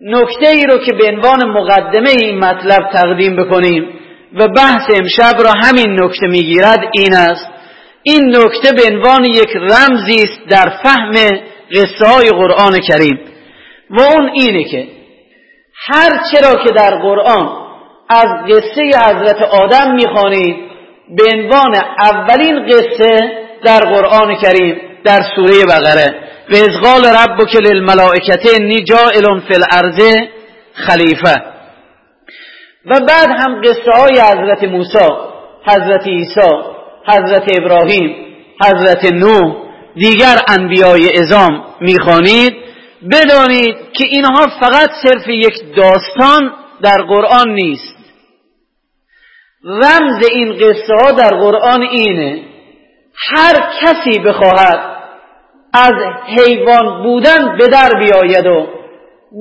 نکته 0.02 0.48
ای 0.48 0.66
رو 0.66 0.78
که 0.78 0.94
به 0.94 1.08
عنوان 1.08 1.50
مقدمه 1.50 2.10
این 2.10 2.40
مطلب 2.40 2.90
تقدیم 2.94 3.36
بکنیم 3.36 4.00
و 4.34 4.48
بحث 4.48 4.92
امشب 5.00 5.42
را 5.44 5.52
همین 5.64 6.04
نکته 6.04 6.28
می‌گیرد 6.28 6.80
این 6.92 7.14
است. 7.14 7.50
این 8.04 8.36
نکته 8.36 8.72
به 8.72 8.96
عنوان 8.96 9.26
یک 9.26 9.56
رمزی 9.56 10.24
است 10.24 10.50
در 10.50 10.70
فهم 10.84 11.14
قصه 11.72 12.06
های 12.06 12.30
قرآن 12.30 12.80
کریم. 12.88 13.20
و 13.90 14.02
اون 14.02 14.30
اینه 14.34 14.64
که 14.64 14.88
هر 15.88 16.10
چرا 16.32 16.64
که 16.64 16.72
در 16.72 17.00
قرآن 17.02 17.68
از 18.10 18.28
قصه 18.50 18.82
حضرت 18.82 19.42
آدم 19.42 19.96
می‌خوانید 19.96 20.56
به 21.18 21.24
عنوان 21.34 21.76
اولین 22.00 22.66
قصه 22.66 23.32
در 23.64 23.80
قرآن 23.80 24.36
کریم 24.36 24.82
در 25.04 25.20
سوره 25.36 25.66
بقره 25.66 26.28
و 26.50 26.56
از 26.56 26.82
قال 26.84 27.06
ربک 27.06 27.56
للملائکه 27.56 28.40
انی 28.62 28.84
جائل 28.84 29.40
فی 29.40 29.54
الارض 29.54 30.28
خلیفه. 30.74 31.44
و 32.86 33.00
بعد 33.00 33.30
هم 33.30 33.62
قصه 33.62 33.92
های 33.92 34.20
حضرت 34.20 34.64
موسی 34.64 35.10
حضرت 35.66 36.08
عیسی 36.08 36.50
حضرت 37.08 37.44
ابراهیم 37.62 38.16
حضرت 38.66 39.14
نوح 39.14 39.56
دیگر 39.96 40.36
انبیای 40.48 41.10
ازام 41.20 41.64
می‌خوانید. 41.82 42.67
بدانید 43.12 43.76
که 43.94 44.06
اینها 44.08 44.48
فقط 44.60 44.90
صرف 45.04 45.28
یک 45.28 45.76
داستان 45.76 46.54
در 46.82 47.02
قرآن 47.02 47.50
نیست. 47.50 47.98
رمز 49.64 50.28
این 50.32 50.54
قصه 50.54 50.94
ها 51.02 51.12
در 51.12 51.30
قرآن 51.30 51.82
اینه 51.82 52.44
هر 53.16 53.54
کسی 53.82 54.20
بخواهد 54.20 54.98
از 55.74 55.94
حیوان 56.28 57.04
بودن 57.04 57.58
به 57.58 57.68
در 57.68 57.90
بیاید 58.00 58.46
و 58.46 58.68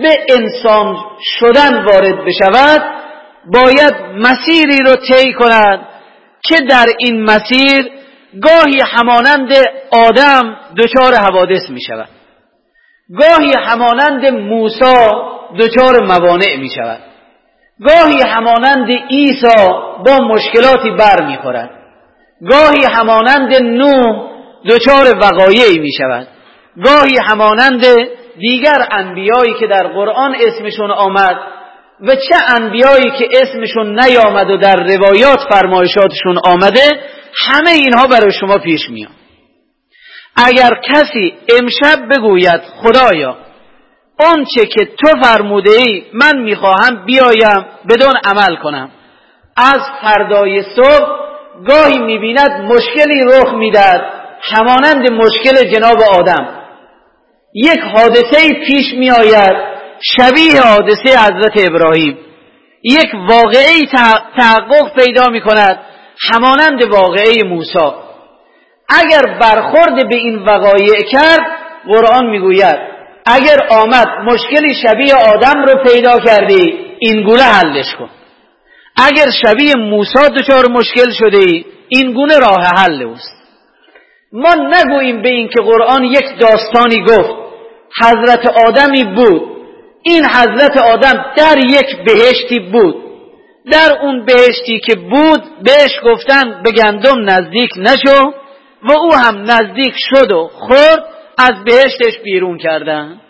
به 0.02 0.18
انسان 0.28 0.96
شدن 1.40 1.84
وارد 1.84 2.24
بشود 2.26 2.82
باید 3.52 3.94
مسیری 4.14 4.78
رو 4.86 4.96
طی 4.96 5.32
کند 5.32 5.88
که 6.42 6.56
در 6.70 6.86
این 6.98 7.22
مسیر 7.24 7.90
گاهی 8.42 8.80
همانند 8.86 9.52
آدم 9.90 10.56
دچار 10.78 11.14
حوادث 11.14 11.70
می 11.70 11.80
شود 11.80 12.15
گاهی 13.14 13.52
همانند 13.66 14.26
موسی 14.26 14.94
دچار 15.58 16.04
موانع 16.04 16.56
می 16.60 16.70
شود 16.70 17.00
گاهی 17.88 18.22
همانند 18.28 18.88
عیسی 19.10 19.66
با 20.06 20.18
مشکلاتی 20.18 20.90
بر 20.90 21.26
می 21.26 21.36
خورد 21.36 21.70
گاهی 22.50 22.84
همانند 22.94 23.54
نوح 23.54 24.30
دچار 24.68 25.18
وقایعی 25.22 25.78
می 25.78 25.92
شود 25.98 26.28
گاهی 26.84 27.16
همانند 27.28 27.84
دیگر 28.38 28.88
انبیایی 28.90 29.54
که 29.60 29.66
در 29.66 29.86
قرآن 29.86 30.34
اسمشون 30.40 30.90
آمد 30.90 31.36
و 32.00 32.14
چه 32.14 32.36
انبیایی 32.60 33.10
که 33.18 33.28
اسمشون 33.42 34.00
نیامد 34.00 34.50
و 34.50 34.56
در 34.56 34.76
روایات 34.76 35.38
فرمایشاتشون 35.50 36.38
آمده 36.44 37.00
همه 37.46 37.70
اینها 37.70 38.06
برای 38.06 38.32
شما 38.40 38.58
پیش 38.58 38.90
میاد. 38.90 39.10
اگر 40.36 40.70
کسی 40.94 41.34
امشب 41.60 41.98
بگوید 42.14 42.60
خدایا 42.82 43.36
چه 44.54 44.66
که 44.66 44.84
تو 44.84 45.08
فرموده 45.22 45.70
ای 45.70 46.02
من 46.12 46.38
می‌خواهم 46.38 47.06
بیایم 47.06 47.66
بدون 47.90 48.14
عمل 48.24 48.56
کنم. 48.62 48.90
از 49.56 49.80
فردای 50.02 50.62
صبح 50.62 51.06
گاهی 51.68 51.98
می‌بیند 51.98 52.50
مشکلی 52.50 53.20
رخ 53.24 53.54
می‌داد 53.54 54.00
همانند 54.42 55.12
مشکل 55.12 55.70
جناب 55.72 56.02
آدم. 56.02 56.48
یک 57.54 57.80
حادثه 57.80 58.54
پیش 58.66 58.94
میآید 58.98 59.56
شبیه 60.00 60.62
حادثه 60.62 61.18
حضرت 61.18 61.70
ابراهیم. 61.70 62.18
یک 62.82 63.08
واقعی 63.28 63.86
تحقق 64.36 64.94
پیدا 64.96 65.30
می 65.30 65.40
کند 65.40 65.78
همانند 66.32 66.82
واقعه 66.82 67.44
موسی. 67.44 68.05
اگر 68.88 69.38
برخورد 69.40 70.08
به 70.08 70.16
این 70.16 70.38
وقایع 70.38 71.02
کرد 71.12 71.40
قرآن 71.88 72.26
می‌گوید 72.26 72.76
اگر 73.26 73.56
آمد 73.70 74.06
مشکلی 74.24 74.74
شبیه 74.74 75.14
آدم 75.14 75.64
رو 75.66 75.82
پیدا 75.84 76.18
کردی 76.18 76.86
این 76.98 77.22
گونه 77.22 77.42
حلش 77.42 77.94
کن. 77.98 78.10
اگر 78.96 79.30
شبیه 79.44 79.74
موسی 79.76 80.28
دچار 80.38 80.64
مشکل 80.70 81.10
شده 81.10 81.64
این 81.88 82.12
گونه 82.12 82.38
راه 82.38 82.60
حل 82.76 83.02
اوست. 83.02 83.36
ما 84.32 84.54
نگوییم 84.54 85.22
به 85.22 85.28
این 85.28 85.48
که 85.48 85.62
قرآن 85.62 86.04
یک 86.04 86.38
داستانی 86.40 87.04
گفت. 87.04 87.34
حضرت 88.02 88.46
آدمی 88.66 89.04
بود. 89.04 89.42
این 90.02 90.24
حضرت 90.24 90.76
آدم 90.76 91.24
در 91.36 91.58
یک 91.58 91.96
بهشتی 92.04 92.58
بود. 92.72 92.96
در 93.72 93.98
اون 94.02 94.24
بهشتی 94.24 94.80
که 94.80 94.94
بود 94.94 95.42
بهش 95.62 96.00
گفتن 96.04 96.62
به 96.62 96.70
گندم 96.72 97.30
نزدیک 97.30 97.70
نشو. 97.76 98.32
و 98.88 98.92
او 98.92 99.14
هم 99.14 99.42
نزدیک 99.42 99.94
شد 99.96 100.32
و 100.32 100.50
خورد 100.52 101.04
از 101.38 101.64
بهشتش 101.64 102.18
بیرون 102.24 102.58
کردن. 102.58 103.20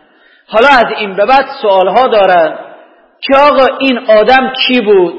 حالا 0.46 0.68
از 0.68 0.84
این 0.98 1.16
به 1.16 1.26
بعد 1.26 1.46
سوالها 1.62 2.08
دارد 2.08 2.58
که 3.20 3.36
آقا 3.36 3.66
این 3.78 3.98
آدم 3.98 4.52
کی 4.66 4.80
بود؟ 4.80 5.14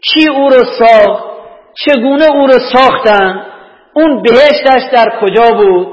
کی 0.00 0.28
او 0.28 0.48
رو 0.48 0.64
ساخت؟ 0.78 1.24
چگونه 1.84 2.24
او 2.32 2.46
رو 2.46 2.58
ساختن؟ 2.72 3.46
اون 3.94 4.22
بهشتش 4.22 4.82
در 4.92 5.20
کجا 5.20 5.54
بود؟ 5.54 5.86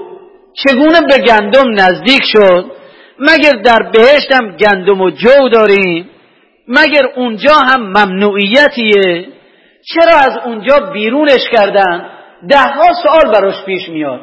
چگونه 0.53 1.01
به 1.01 1.17
گندم 1.27 1.71
نزدیک 1.71 2.21
شد؟ 2.23 2.65
مگر 3.19 3.51
در 3.51 3.79
بهشتم 3.93 4.57
گندم 4.57 5.01
و 5.01 5.09
جو 5.09 5.49
داریم؟ 5.49 6.09
مگر 6.67 7.05
اونجا 7.15 7.53
هم 7.53 7.81
ممنوعیتیه؟ 7.81 9.27
چرا 9.93 10.17
از 10.17 10.37
اونجا 10.45 10.79
بیرونش 10.93 11.49
کردن؟ 11.51 12.09
ها 12.49 12.93
سوال 13.03 13.33
براش 13.33 13.65
پیش 13.65 13.89
میاد. 13.89 14.19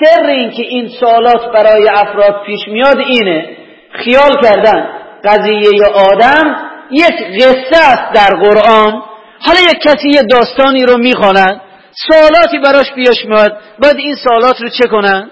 سر 0.00 0.26
این 0.26 0.50
که 0.50 0.62
این 0.62 0.88
سوالات 1.00 1.52
برای 1.52 1.88
افراد 1.88 2.42
پیش 2.46 2.68
میاد 2.68 2.98
اینه 2.98 3.56
خیال 3.92 4.40
کردن 4.42 4.88
قضیه 5.24 5.86
آدم 5.94 6.56
یک 6.90 7.42
قصه 7.42 7.90
است 7.90 8.12
در 8.14 8.36
قرآن. 8.36 9.02
حالا 9.40 9.60
یک 9.60 9.78
کسی 9.82 10.08
یه 10.08 10.22
داستانی 10.22 10.86
رو 10.86 10.98
می‌خواند 10.98 11.60
سوالاتی 12.08 12.58
براش 12.58 12.92
پیش 12.94 13.24
میاد 13.24 13.60
باید 13.82 13.96
این 13.96 14.14
سوالات 14.24 14.60
رو 14.60 14.68
چه 14.68 14.88
کنن؟ 14.88 15.30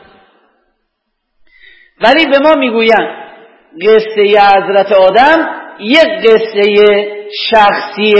ولی 2.00 2.26
به 2.26 2.38
ما 2.38 2.54
می‌گوین 2.54 3.08
قصه 3.82 4.22
حضرت 4.22 4.92
آدم 4.92 5.48
یک 5.80 6.08
قصه 6.24 6.62
شخصی 7.50 8.14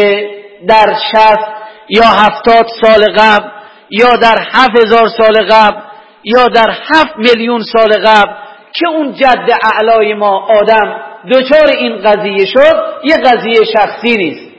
در 0.69 0.95
شست 1.13 1.49
یا 1.89 2.05
هفتاد 2.05 2.67
سال 2.81 3.05
قبل. 3.19 3.58
یا 3.91 4.17
در 4.17 4.39
هفت 4.53 4.85
هزار 4.85 5.09
سال 5.09 5.47
قبل 5.51 5.81
یا 6.25 6.47
در 6.47 6.71
هفت 6.71 7.17
میلیون 7.17 7.63
سال 7.73 7.93
قبل 8.07 8.33
که 8.73 8.89
اون 8.89 9.13
جد 9.13 9.49
اعلای 9.63 10.15
ما 10.15 10.47
آدم 10.47 11.01
دچار 11.31 11.69
این 11.79 11.97
قضیه 11.97 12.47
شد 12.47 12.85
یه 13.05 13.17
قضیه 13.17 13.65
شخصی 13.73 14.17
نیست. 14.17 14.51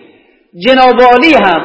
جناب 0.65 1.01
عالی 1.01 1.33
هم 1.33 1.61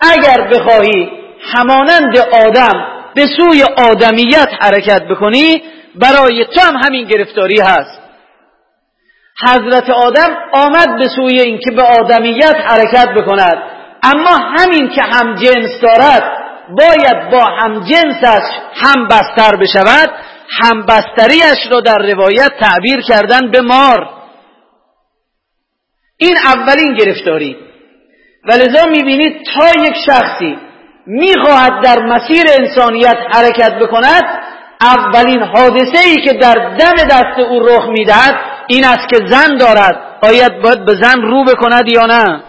اگر 0.00 0.48
بخواهی 0.48 1.10
همانند 1.54 2.18
آدم 2.18 2.86
به 3.14 3.26
سوی 3.36 3.64
آدمیت 3.76 4.48
حرکت 4.60 5.02
بکنی 5.10 5.62
برای 5.94 6.44
تو 6.44 6.60
هم 6.60 6.76
همین 6.76 7.06
گرفتاری 7.06 7.60
هست. 7.60 8.00
حضرت 9.48 9.90
آدم 9.90 10.36
آمد 10.52 10.98
به 10.98 11.08
سوی 11.16 11.40
اینکه 11.40 11.70
به 11.70 11.82
آدمیت 11.82 12.56
حرکت 12.64 13.08
بکند 13.16 13.62
اما 14.02 14.36
همین 14.58 14.88
که 14.88 15.02
هم 15.02 15.34
جنس 15.34 15.80
دارد 15.82 16.39
باید 16.78 17.30
با 17.30 17.44
هم 17.44 17.84
جنسش 17.84 18.42
هم 18.74 19.08
بستر 19.08 19.56
بشود 19.56 20.10
هم 20.62 20.86
بستریش 20.86 21.72
را 21.72 21.80
در 21.80 21.98
روایت 21.98 22.50
تعبیر 22.60 23.00
کردن 23.00 23.50
به 23.50 23.60
مار. 23.60 24.08
این 26.16 26.36
اولین 26.36 26.94
گرفتاری. 26.94 27.56
ولذا 28.48 28.86
می‌بینید 28.86 29.42
تا 29.54 29.68
یک 29.82 29.94
شخصی 30.06 30.58
می‌خواهد 31.06 31.82
در 31.84 31.98
مسیر 31.98 32.44
انسانیت 32.58 33.16
حرکت 33.34 33.72
بکند 33.80 34.22
اولین 34.80 35.42
حادثه 35.42 35.98
ای 36.04 36.16
که 36.24 36.32
در 36.32 36.54
دم 36.54 36.94
دست 37.10 37.38
او 37.38 37.60
رخ 37.60 37.88
می‌دهد 37.88 38.34
این 38.66 38.84
است 38.84 39.08
که 39.08 39.16
زن 39.26 39.56
دارد. 39.56 40.18
آیا 40.22 40.48
باید 40.62 40.84
به 40.84 40.94
زن 40.94 41.22
رو 41.22 41.44
بکند 41.44 41.88
یا 41.88 42.06
نه؟ 42.06 42.42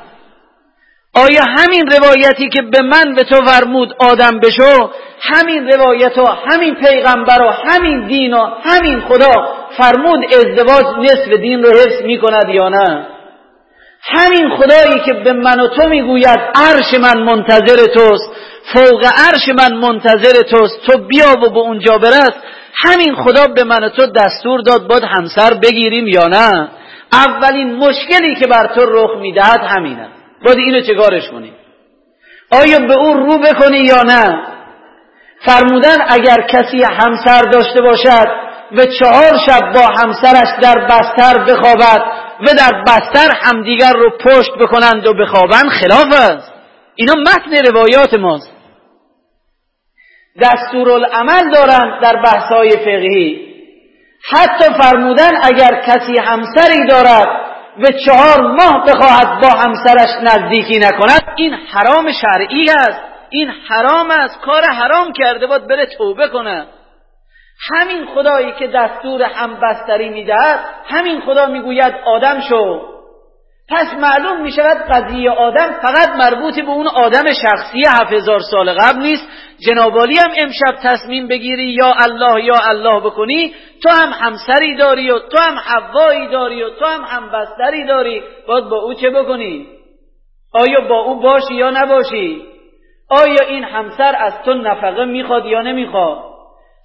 آیا 1.13 1.43
همین 1.57 1.87
روایتی 1.87 2.49
که 2.49 2.61
به 2.61 2.81
من 2.81 3.15
به 3.15 3.23
تو 3.23 3.41
فرمود 3.45 3.95
آدم 3.99 4.39
بشو 4.39 4.91
همین 5.21 5.67
روایت 5.67 6.17
و 6.17 6.25
همین 6.25 6.75
پیغمبر 6.75 7.41
و 7.41 7.49
همین 7.49 8.07
دین 8.07 8.33
و 8.33 8.49
همین 8.63 9.01
خدا 9.01 9.55
فرمود 9.77 10.19
ازدواج 10.33 10.85
نصف 10.99 11.33
دین 11.41 11.63
رو 11.63 11.69
حفظ 11.69 12.01
می 12.01 12.17
کند 12.17 12.49
یا 12.49 12.69
نه؟ 12.69 13.07
همین 14.01 14.49
خدایی 14.57 14.99
که 15.05 15.13
به 15.13 15.33
من 15.33 15.59
و 15.59 15.67
تو 15.67 15.89
می‌گوید 15.89 16.39
عرش 16.55 16.93
من 17.01 17.23
منتظر 17.23 17.85
توست 17.93 18.31
فوق 18.73 19.05
عرش 19.05 19.49
من 19.59 19.77
منتظر 19.77 20.41
توست 20.41 20.81
تو 20.87 20.97
بیا 20.97 21.31
و 21.31 21.49
به 21.49 21.59
اونجا 21.59 21.97
برس 21.97 22.33
همین 22.85 23.15
خدا 23.15 23.47
به 23.47 23.63
من 23.63 23.83
و 23.83 23.89
تو 23.89 24.05
دستور 24.05 24.61
داد 24.61 24.87
باید 24.87 25.03
همسر 25.03 25.53
بگیریم 25.53 26.07
یا 26.07 26.27
نه؟ 26.27 26.69
اولین 27.13 27.75
مشکلی 27.75 28.35
که 28.35 28.47
بر 28.47 28.67
تو 28.75 28.81
رخ 28.85 29.17
می‌دهد 29.21 29.59
همینه. 29.75 30.20
باید 30.45 30.57
اینو 30.57 30.81
چگارش 30.81 31.29
کنی؟ 31.29 31.53
آیا 32.51 32.79
به 32.79 32.97
او 32.97 33.13
رو 33.13 33.37
بکنی 33.37 33.77
یا 33.77 34.01
نه؟ 34.01 34.47
فرمودن 35.45 35.97
اگر 36.09 36.47
کسی 36.49 36.83
همسر 36.83 37.41
داشته 37.41 37.81
باشد 37.81 38.27
و 38.71 38.85
چهار 38.85 39.37
شب 39.47 39.73
با 39.73 39.87
همسرش 39.97 40.47
در 40.61 40.87
بستر 40.87 41.43
بخوابد 41.43 42.01
و 42.41 42.53
در 42.57 42.83
بستر 42.87 43.35
همدیگر 43.43 43.93
رو 43.93 44.09
پشت 44.17 44.51
بکنند 44.59 45.07
و 45.07 45.13
بخوابند 45.13 45.69
خلاف 45.69 46.13
است. 46.13 46.53
اینا 46.95 47.13
متن 47.13 47.71
روایات 47.71 48.13
ماست. 48.13 48.51
دستورالعمل 50.41 51.51
دارند 51.53 52.01
در 52.01 52.21
بحثای 52.21 52.69
فقهی. 52.69 53.51
حتی 54.31 54.65
فرمودن 54.81 55.31
اگر 55.43 55.83
کسی 55.87 56.17
همسری 56.17 56.87
دارد 56.89 57.40
و 57.77 57.85
چهار 58.05 58.41
ماه 58.41 58.85
بخواهد 58.85 59.41
با 59.41 59.49
همسرش 59.49 60.09
نزدیکی 60.21 60.79
نکند. 60.79 61.33
این 61.35 61.53
حرام 61.53 62.11
شرعی 62.11 62.69
است. 62.69 63.01
این 63.29 63.51
حرام 63.69 64.11
است. 64.11 64.41
کار 64.41 64.63
حرام 64.63 65.13
کرده 65.13 65.47
باید 65.47 65.67
بره 65.67 65.85
توبه 65.85 66.27
کنه. 66.27 66.65
همین 67.73 68.05
خدایی 68.15 68.51
که 68.59 68.67
دستور 68.67 69.23
همبستری 69.23 70.09
می‌دهد 70.09 70.59
همین 70.87 71.21
خدا 71.21 71.45
می‌گوید 71.45 71.93
آدم 72.05 72.41
شو. 72.49 72.90
پس 73.71 73.93
معلوم 73.93 74.41
می 74.41 74.51
شود 74.51 74.77
قضیه 74.77 75.31
آدم 75.31 75.71
فقط 75.81 76.09
مربوط 76.17 76.59
به 76.59 76.69
اون 76.69 76.87
آدم 76.87 77.23
شخصی 77.41 77.83
هزار 78.11 78.39
سال 78.39 78.73
قبل 78.73 79.01
نیست. 79.01 79.27
جنابالی 79.67 80.17
هم 80.17 80.31
امشب 80.43 80.75
تصمیم 80.83 81.27
بگیری 81.27 81.63
یا 81.63 81.93
الله 81.97 82.43
یا 82.43 82.55
الله 82.69 82.99
بکنی 82.99 83.53
تو 83.83 83.89
هم 83.89 84.09
همسری 84.13 84.75
داری 84.75 85.11
و 85.11 85.19
تو 85.19 85.37
هم 85.37 85.55
حوایی 85.57 86.27
داری 86.27 86.63
و 86.63 86.69
تو 86.69 86.85
هم 86.85 87.01
همبستری 87.07 87.85
داری. 87.85 88.21
باید 88.47 88.65
با 88.65 88.77
او 88.77 88.93
چه 88.93 89.09
بکنی؟ 89.09 89.67
آیا 90.53 90.81
با 90.81 91.01
او 91.01 91.19
باشی 91.19 91.53
یا 91.53 91.69
نباشی؟ 91.69 92.45
آیا 93.09 93.47
این 93.49 93.63
همسر 93.63 94.15
از 94.19 94.33
تو 94.45 94.53
نفقه 94.53 95.05
می‌خواد 95.05 95.45
یا 95.45 95.61
نمی‌خواد؟ 95.61 96.30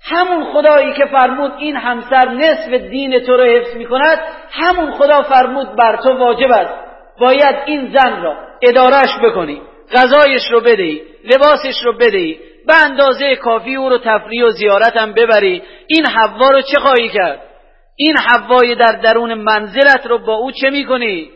همون 0.02 0.52
خدایی 0.52 0.92
که 0.92 1.06
فرمود 1.06 1.52
این 1.58 1.76
همسر 1.76 2.28
نصف 2.28 2.72
دین 2.72 3.18
تو 3.18 3.36
رو 3.36 3.44
حفظ 3.44 3.76
می‌کند 3.76 4.18
همون 4.52 4.92
خدا 4.92 5.22
فرمود 5.22 5.76
بر 5.76 5.96
تو 5.96 6.18
واجب 6.18 6.50
است. 6.50 6.74
باید 7.20 7.56
این 7.66 7.96
زن 7.98 8.22
را 8.22 8.36
ادارش 8.62 9.18
بکنی 9.24 9.62
غذایش 9.92 10.50
رو 10.50 10.60
بدهی 10.60 11.02
لباسش 11.24 11.82
رو 11.84 11.92
بدهی 11.92 12.38
به 12.66 12.74
اندازه 12.84 13.36
کافی 13.36 13.76
او 13.76 13.88
رو 13.88 13.98
تفریح 13.98 14.44
و 14.44 14.48
زیارت 14.48 14.96
هم 14.96 15.12
ببری. 15.12 15.62
این 15.86 16.06
حوا 16.06 16.50
رو 16.50 16.60
چه 16.60 16.80
خواهی 16.80 17.08
کرد؟ 17.08 17.42
این 17.96 18.14
حوای 18.18 18.74
در 18.74 19.00
درون 19.02 19.34
منزلت 19.34 20.06
رو 20.06 20.18
با 20.18 20.34
او 20.34 20.52
چه 20.52 20.70
می‌کنی؟ 20.70 21.30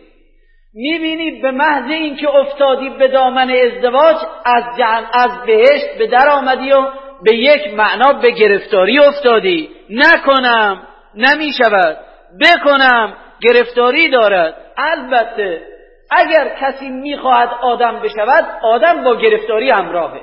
می‌بینی 0.75 1.31
به 1.31 1.51
محض 1.51 1.91
اینکه 1.91 2.29
افتادی 2.29 2.91
به 2.91 3.09
دامن 3.09 3.51
ازدواج 3.51 4.17
از, 4.45 4.65
از 5.13 5.31
بهشت 5.47 5.99
به 5.99 6.07
در 6.07 6.29
آمدی 6.29 6.73
و 6.73 6.87
به 7.25 7.37
یک 7.37 7.75
معنا 7.75 8.13
به 8.13 8.31
گرفتاری 8.31 8.99
افتادی. 8.99 9.71
نکنم 9.91 10.83
نمی‌شود. 11.15 11.99
بکنم 12.41 13.17
گرفتاری 13.41 14.11
دارد. 14.11 14.55
البته 14.77 15.63
اگر 16.11 16.57
کسی 16.61 16.89
می‌خواهد 16.89 17.49
آدم 17.63 18.01
بشود 18.01 18.45
آدم 18.63 19.05
با 19.05 19.17
گرفتاری 19.17 19.71
همراهه. 19.71 20.21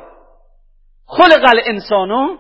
خلق 1.08 1.46
الانسانو 1.50 2.38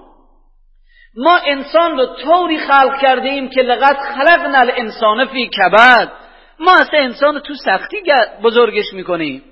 ما 1.17 1.37
انسان 1.45 1.97
رو 1.97 2.05
طوری 2.05 2.57
خلق 2.57 3.01
کرده 3.01 3.29
ایم 3.29 3.49
که 3.49 3.61
لقد 3.61 3.97
خلقنا 4.15 4.59
الانسان 4.59 5.25
فی 5.25 5.49
کبد. 5.49 6.11
ما 6.59 6.71
اصلا 6.73 6.99
انسان 6.99 7.33
رو 7.33 7.39
تو 7.39 7.53
سختی 7.65 7.97
بزرگش 8.43 8.93
می‌کنیم. 8.93 9.43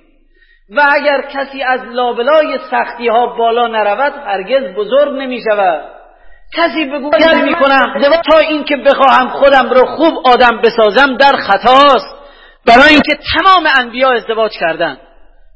و 0.69 0.81
اگر 0.93 1.21
کسی 1.21 1.63
از 1.63 1.81
لابلای 1.83 2.59
سختی 2.71 3.07
ها 3.07 3.25
بالا 3.25 3.67
نرود 3.67 4.13
هرگز 4.27 4.75
بزرگ 4.75 5.13
نمی 5.13 5.41
شود 5.49 5.83
کسی 6.53 6.85
بگو 6.85 7.11
می 7.45 7.55
کنم 7.55 8.21
تا 8.31 8.37
اینکه 8.37 8.77
بخواهم 8.77 9.29
خودم 9.29 9.69
رو 9.69 9.85
خوب 9.85 10.13
آدم 10.25 10.61
بسازم 10.61 11.17
در 11.17 11.37
خطاست 11.37 12.15
برای 12.67 12.89
اینکه 12.89 13.17
تمام 13.35 13.67
انبیا 13.79 14.11
ازدواج 14.11 14.51
کردن 14.59 14.97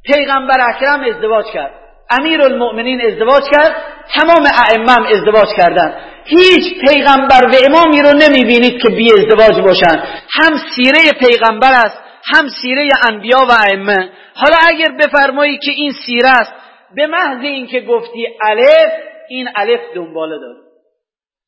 پیغمبر 0.05 0.57
اکرم 0.69 1.03
ازدواج 1.15 1.45
کرد. 1.53 1.71
امیر 2.19 2.41
المؤمنین 2.41 3.01
ازدواج 3.01 3.43
کرد. 3.51 3.75
تمام 4.15 4.43
ائمه 4.67 5.09
ازدواج 5.11 5.47
کردن 5.57 5.93
هیچ 6.25 6.63
پیغمبر 6.87 7.45
و 7.45 7.55
امامی 7.67 8.01
رو 8.01 8.09
نمی‌بینید 8.13 8.81
که 8.81 8.89
بی 8.89 9.13
ازدواج 9.13 9.61
باشن 9.61 10.03
هم 10.31 10.57
سیره 10.75 11.11
پیغمبر 11.19 11.71
است 11.73 11.97
هم 12.35 12.47
سیره 12.61 12.89
انبیا 13.11 13.37
و 13.37 13.51
ائمه. 13.51 14.09
حالا 14.35 14.57
اگر 14.67 14.91
بفرمایی 14.91 15.57
که 15.57 15.71
این 15.71 15.91
سیره 16.05 16.29
است 16.29 16.53
به 16.95 17.07
محض 17.07 17.43
اینکه 17.43 17.81
گفتی 17.81 18.27
الف 18.43 18.91
این 19.29 19.49
الف 19.55 19.79
دنباله 19.95 20.39
داره. 20.39 20.57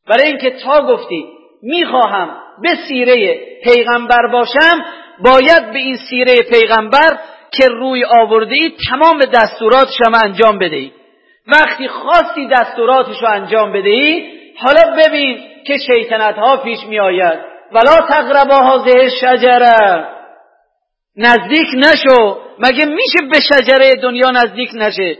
برای 0.09 0.27
اینکه 0.27 0.49
تا 0.49 0.81
گفتی 0.81 1.25
می‌خواهم 1.63 2.29
به 2.61 2.69
سیره 2.87 3.39
پیغمبر 3.63 4.27
باشم 4.31 4.85
باید 5.19 5.71
به 5.73 5.79
این 5.79 5.97
سیره 6.09 6.33
پیغمبر 6.51 7.19
که 7.51 7.67
روی 7.67 8.05
آورده 8.05 8.55
ای 8.55 8.73
تمام 8.89 9.19
دستورات 9.19 9.87
شما 10.03 10.17
انجام 10.25 10.59
بدهی. 10.59 10.91
وقتی 11.47 11.87
خواستی 11.87 12.47
دستوراتش 12.47 13.21
رو 13.21 13.27
انجام 13.27 13.73
بدهی 13.73 14.31
حالا 14.57 14.95
ببین 14.97 15.39
که 15.67 15.77
شیطنت 15.77 16.35
ها 16.35 16.57
پیش 16.57 16.79
می 16.89 16.99
آید 16.99 17.39
ولا 17.71 17.95
تقربا 18.09 18.55
هذه 18.55 19.09
شجره 19.09 20.20
نزدیک 21.17 21.67
نشو. 21.75 22.37
مگه 22.59 22.85
میشه 22.85 23.29
به 23.31 23.39
شجره 23.39 23.93
دنیا 24.01 24.29
نزدیک 24.29 24.69
نشه؟ 24.75 25.17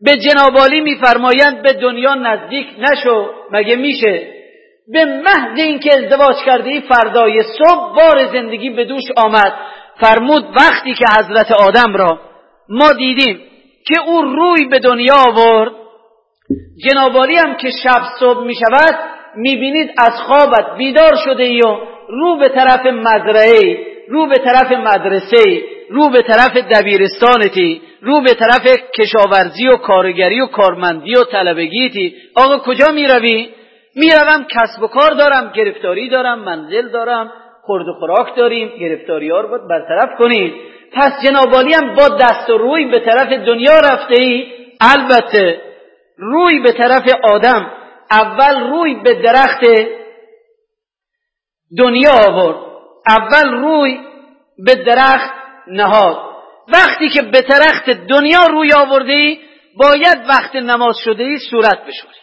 به 0.00 0.16
جنابالی 0.16 0.80
میفرمایند 0.80 1.62
به 1.62 1.72
دنیا 1.72 2.14
نزدیک 2.14 2.66
نشو. 2.78 3.30
مگه 3.52 3.76
میشه؟ 3.76 4.34
به 4.92 5.04
محض 5.04 5.58
اینکه 5.58 5.90
ازدواج 5.94 6.36
کردی 6.46 6.80
فردای 6.80 7.42
صبح 7.42 7.94
بار 7.96 8.32
زندگی 8.32 8.70
به 8.70 8.84
دوش 8.84 9.04
آمد. 9.16 9.52
فرمود 10.00 10.44
وقتی 10.56 10.94
که 10.94 11.04
حضرت 11.18 11.52
آدم 11.52 11.96
را 11.96 12.20
ما 12.68 12.92
دیدیم 12.92 13.40
که 13.86 14.00
او 14.06 14.22
روی 14.22 14.64
به 14.70 14.78
دنیا 14.78 15.14
آورد 15.28 15.72
جنابالی 16.84 17.36
هم 17.36 17.56
که 17.56 17.70
شب 17.82 18.02
صبح 18.20 18.44
می 18.44 18.54
شود 18.54 18.94
می 19.36 19.56
بینید 19.56 19.90
از 19.98 20.12
خوابت 20.26 20.76
بیدار 20.78 21.12
شده 21.24 21.42
ای 21.42 21.60
و 21.60 21.76
رو 22.08 22.38
به 22.38 22.48
طرف 22.48 22.86
مزرعه 22.86 23.93
رو 24.08 24.26
به 24.26 24.34
طرف 24.34 24.72
مدرسه 24.72 25.62
رو 25.90 26.10
به 26.10 26.22
طرف 26.22 26.56
دبیرستانتی 26.56 27.82
رو 28.00 28.20
به 28.20 28.34
طرف 28.34 28.66
کشاورزی 28.98 29.68
و 29.68 29.76
کارگری 29.76 30.40
و 30.40 30.46
کارمندی 30.46 31.14
و 31.14 31.24
طلبگیتی. 31.24 32.14
آقا 32.34 32.58
کجا 32.58 32.92
می 32.92 33.06
روی؟ 33.06 33.48
می 33.96 34.10
روم 34.10 34.46
کسب 34.50 34.82
و 34.82 34.86
کار 34.86 35.10
دارم 35.10 35.52
گرفتاری 35.56 36.08
دارم 36.08 36.38
منزل 36.38 36.88
دارم 36.88 37.32
خورد 37.62 37.88
و 37.88 37.92
خوراک 37.92 38.36
داریم 38.36 38.68
گرفتاری 38.80 39.30
ها 39.30 39.40
رو 39.40 39.48
باید 39.48 39.68
برطرف 39.68 40.18
کنیم 40.18 40.54
پس 40.92 41.12
جنابالی 41.24 41.74
هم 41.74 41.94
با 41.94 42.08
دست 42.08 42.50
و 42.50 42.58
روی 42.58 42.84
به 42.84 43.00
طرف 43.00 43.28
دنیا 43.28 43.78
رفته 43.78 44.22
ای؟ 44.22 44.46
البته 44.80 45.60
روی 46.16 46.60
به 46.60 46.72
طرف 46.72 47.04
آدم 47.22 47.70
اول 48.10 48.70
روی 48.70 48.94
به 48.94 49.14
درخت 49.14 49.60
دنیا 51.78 52.12
آورد. 52.28 52.73
اول 53.08 53.50
روی 53.52 53.98
به 54.58 54.74
درخت 54.74 55.34
نهاد. 55.66 56.34
وقتی 56.68 57.08
که 57.08 57.22
به 57.22 57.40
درخت 57.40 57.90
دنیا 57.90 58.46
روی 58.46 58.72
آورده 58.72 59.38
باید 59.76 60.18
وقت 60.28 60.56
نماز 60.56 60.96
شده 61.04 61.24
ای 61.24 61.38
صورت 61.50 61.86
بشوری. 61.86 62.18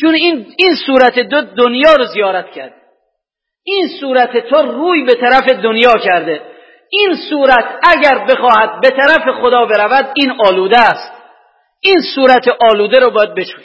چون 0.00 0.14
این, 0.14 0.46
این 0.56 0.74
صورت 0.86 1.18
دو 1.18 1.40
دنیا 1.40 1.94
رو 1.94 2.04
زیارت 2.04 2.50
کرد. 2.52 2.74
این 3.64 3.88
صورت 4.00 4.36
تو 4.36 4.56
روی 4.56 5.04
به 5.04 5.14
طرف 5.14 5.48
دنیا 5.48 5.92
کرده. 6.04 6.42
این 6.90 7.16
صورت 7.30 7.80
اگر 7.82 8.26
بخواهد 8.26 8.80
به 8.80 8.88
طرف 8.88 9.40
خدا 9.42 9.66
برود 9.66 10.12
این 10.14 10.32
آلوده 10.46 10.78
است. 10.78 11.12
این 11.80 12.00
صورت 12.14 12.48
آلوده 12.60 12.98
رو 12.98 13.10
باید 13.10 13.34
بشوی 13.34 13.64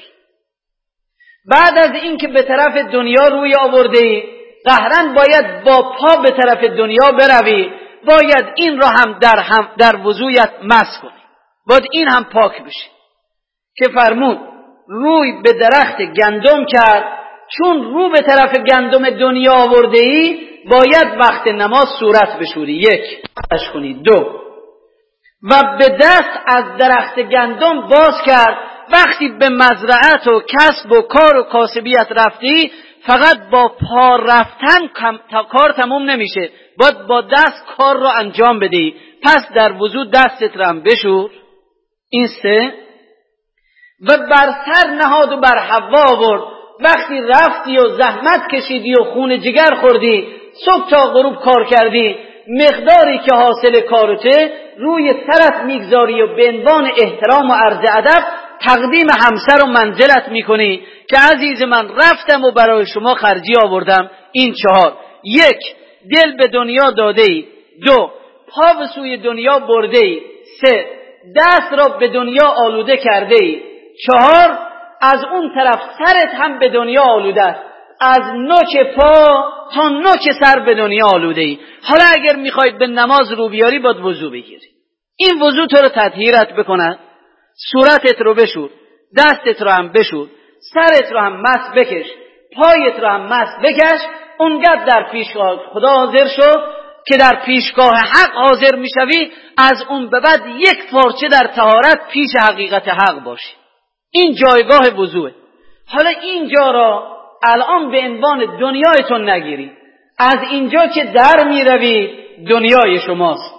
بعد 1.46 1.78
از 1.78 1.92
اینکه 2.04 2.28
به 2.28 2.44
طرف 2.44 2.78
دنیا 2.78 3.28
روی 3.28 3.56
آورده 3.56 3.98
ای 3.98 4.24
قهرن 4.66 5.14
باید 5.14 5.64
با 5.64 5.82
پا 5.82 6.22
به 6.22 6.30
طرف 6.30 6.64
دنیا 6.64 7.12
بروی 7.12 7.72
باید 8.06 8.46
این 8.56 8.82
را 8.82 8.88
هم 8.88 9.20
در, 9.20 9.40
هم 9.40 9.70
در 9.78 9.96
وضویت 9.96 10.52
مس 10.64 11.00
کنی. 11.02 11.24
باید 11.68 11.84
این 11.92 12.08
هم 12.08 12.24
پاک 12.24 12.64
بشه 12.64 12.90
که 13.78 13.86
فرمود 13.90 14.40
روی 14.88 15.42
به 15.44 15.54
درخت 15.54 16.02
گندم 16.02 16.66
کرد 16.66 17.04
چون 17.58 17.84
رو 17.84 18.10
به 18.10 18.22
طرف 18.22 18.58
گندم 18.58 19.10
دنیا 19.10 19.54
آورده 19.54 20.00
ای 20.00 20.50
باید 20.70 21.18
وقت 21.20 21.48
نماز 21.48 21.86
صورت 22.00 22.40
بشوری. 22.40 22.74
یک 22.74 23.02
کنی. 23.74 23.94
دو 23.94 24.40
و 25.52 25.78
به 25.80 25.98
دست 26.02 26.40
از 26.48 26.64
درخت 26.80 27.20
گندم 27.20 27.88
باز 27.88 28.22
کرد. 28.26 28.58
وقتی 28.92 29.30
به 29.30 29.50
مزرعت 29.50 30.28
و 30.28 30.42
کسب 30.42 30.92
و 30.92 31.02
کار 31.02 31.38
و 31.38 31.44
کاسبیت 31.44 32.08
رفتی 32.10 32.72
فقط 33.08 33.50
با 33.52 33.68
پا 33.68 34.16
رفتن 34.16 34.88
تا 35.32 35.44
کار 35.44 35.72
تموم 35.72 36.10
نمیشه. 36.10 36.50
باید 36.78 37.08
با 37.08 37.22
دست 37.22 37.66
کار 37.78 37.98
رو 37.98 38.08
انجام 38.20 38.60
بدی. 38.60 38.96
پس 39.24 39.48
در 39.56 39.74
وضوع 39.74 40.06
دستت 40.06 40.58
رم 40.58 40.84
بشور. 40.84 41.32
این 42.10 42.28
سه. 42.42 42.74
و 44.02 44.18
بر 44.18 44.54
سر 44.66 44.90
نهاد 44.90 45.32
و 45.32 45.38
بر 45.38 45.58
هوا 45.58 46.04
آورد. 46.16 46.42
وقتی 46.80 47.22
رفتی 47.22 47.78
و 47.78 47.90
زحمت 47.90 48.48
کشیدی 48.52 48.94
و 48.94 49.04
خون 49.04 49.40
جگر 49.40 49.76
خوردی 49.82 50.28
صبح 50.66 50.90
تا 50.90 51.12
غروب 51.12 51.36
کار 51.36 51.66
کردی. 51.66 52.16
مقداری 52.48 53.18
که 53.18 53.36
حاصل 53.36 53.82
کارته 53.82 54.54
روی 54.78 55.14
سرت 55.14 55.64
می‌گذاری 55.66 56.22
و 56.22 56.36
به 56.36 56.50
عنوان 56.50 56.92
احترام 56.98 57.50
و 57.50 57.54
عرض 57.54 57.90
ادب 57.98 58.24
تقدیم 58.66 59.08
همسر 59.10 59.64
و 59.64 59.68
منزلت 59.68 60.30
می‌کنی 60.30 60.84
که 61.10 61.18
عزیز 61.34 61.64
من 61.64 61.90
رفتم 61.90 62.44
و 62.44 62.52
برای 62.52 62.86
شما 62.86 63.16
خرجی 63.16 63.54
آوردم. 63.66 64.12
این 64.32 64.54
چهار. 64.54 64.98
یک 65.24 65.60
دل 66.16 66.38
به 66.38 66.48
دنیا 66.48 66.92
داده 66.92 67.22
ای 67.22 67.46
دو 67.86 68.12
پا 68.48 68.74
به 68.80 68.88
سوی 68.96 69.18
دنیا 69.18 69.60
برده 69.60 69.98
ای 69.98 70.22
سه 70.62 70.86
دست 71.36 71.74
را 71.74 71.98
به 71.98 72.08
دنیا 72.08 72.48
آلوده 72.48 72.98
کرده 72.98 73.36
ای 73.42 73.62
چهار 74.06 74.58
از 75.02 75.24
اون 75.24 75.52
طرف 75.56 75.82
سرت 76.00 76.34
هم 76.34 76.60
به 76.60 76.70
دنیا 76.70 77.02
آلوده 77.02 77.44
است. 77.44 77.60
از 78.02 78.22
نوک 78.36 78.96
پا 78.96 79.44
تا 79.76 79.90
نوک 79.90 80.32
سر 80.44 80.60
به 80.60 80.76
دنیا 80.76 81.06
آلوده 81.14 81.42
ای. 81.42 81.60
حالا 81.84 82.04
اگر 82.18 82.36
می‌خواید 82.36 82.78
به 82.78 82.88
نماز 82.88 83.32
رو 83.32 83.50
بیاری 83.50 83.80
باید 83.80 83.98
وضو 83.98 84.30
بگیری. 84.30 84.68
این 85.18 85.42
وضو 85.42 85.66
تو 85.66 85.78
رو 85.78 85.90
تطهیرت 85.90 86.54
بکند 86.54 87.00
صورتت 87.72 88.22
رو 88.22 88.34
بشور 88.34 88.70
دستت 89.18 89.62
رو 89.62 89.70
هم 89.70 89.92
بشور 89.92 90.28
سرت 90.74 91.12
رو 91.12 91.20
هم 91.20 91.42
مس 91.42 91.72
بکش 91.76 92.06
پایت 92.56 93.00
رو 93.00 93.08
هم 93.08 93.22
مس 93.22 93.50
بکش 93.64 94.00
اونقدر 94.38 94.86
در 94.86 95.12
پیشگاه 95.12 95.62
خدا 95.74 95.90
حاضر 95.90 96.28
شو 96.28 96.52
که 97.08 97.18
در 97.18 97.42
پیشگاه 97.46 97.94
حق 97.96 98.34
حاضر 98.34 98.76
می‌شوی 98.76 99.32
از 99.58 99.86
اون 99.90 100.10
به 100.10 100.20
بعد 100.20 100.42
یک 100.58 100.92
پارچه 100.92 101.28
در 101.28 101.48
تهارت 101.56 102.08
پیش 102.12 102.30
حقیقت 102.36 102.88
حق 102.88 103.24
باشی. 103.24 103.54
این 104.12 104.36
جایگاه 104.36 105.00
وضوعه. 105.00 105.34
حالا 105.88 106.10
اینجا 106.10 106.72
را 106.72 107.18
الان 107.44 107.92
به 107.92 107.98
عنوان 107.98 108.60
دنیایتون 108.60 109.30
نگیری. 109.30 109.72
از 110.20 110.38
اینجا 110.52 110.88
که 110.88 111.04
در 111.04 111.48
می‌روید 111.48 112.10
دنیای 112.48 113.00
شماست. 113.00 113.54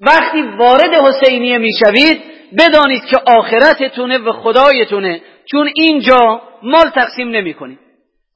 وقتی 0.00 0.42
وارد 0.42 0.94
حسینیه 0.94 1.58
می‌شوید 1.58 2.22
بدانید 2.58 3.04
که 3.04 3.16
آخرتتونه 3.26 4.18
و 4.18 4.32
خدایتونه 4.32 5.20
چون 5.50 5.70
اینجا 5.74 6.42
مال 6.62 6.90
تقسیم 6.94 7.28
نمی 7.28 7.54
کنیم 7.54 7.78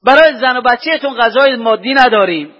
برای 0.05 0.33
زن 0.41 0.57
و 0.57 0.61
بچهتون 0.61 1.13
غذای 1.13 1.55
مادی 1.55 1.93
نداریم. 1.93 2.55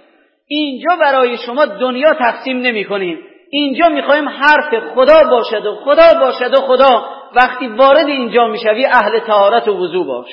اینجا 0.48 0.96
برای 1.00 1.36
شما 1.36 1.66
دنیا 1.66 2.14
تقسیم 2.14 2.58
نمی 2.58 2.84
کنیم 2.84 3.18
اینجا 3.50 3.88
می‌خوایم 3.88 4.28
حرف 4.28 4.94
خدا 4.94 5.30
باشد 5.30 5.66
و 5.66 5.74
خدا 5.84 6.20
باشد 6.20 6.54
و 6.54 6.60
خدا. 6.60 7.04
وقتی 7.34 7.66
وارد 7.66 8.06
اینجا 8.06 8.48
می‌شوی 8.48 8.86
اهل 8.86 9.18
تهارت 9.18 9.68
و 9.68 9.84
وضو 9.84 10.04
باش. 10.04 10.30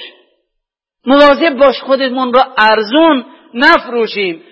مواظب 1.05 1.57
باش 1.57 1.81
خودمون 1.81 2.33
را 2.33 2.41
ارزون 2.57 3.25
نفروشیم. 3.53 4.43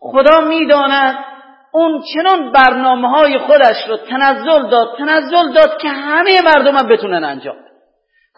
خدا 0.00 0.40
می‌داند 0.40 1.18
اون 1.74 2.02
چنان 2.14 2.52
برنامه 2.52 3.08
های 3.08 3.38
خودش 3.38 3.76
رو 3.88 3.96
تنزل 3.96 4.70
داد 4.70 4.96
تنزل 4.98 5.52
داد 5.52 5.78
که 5.82 5.88
همه 5.88 6.42
مردم 6.44 6.76
هم 6.76 6.88
بتونن 6.88 7.24
انجام 7.24 7.56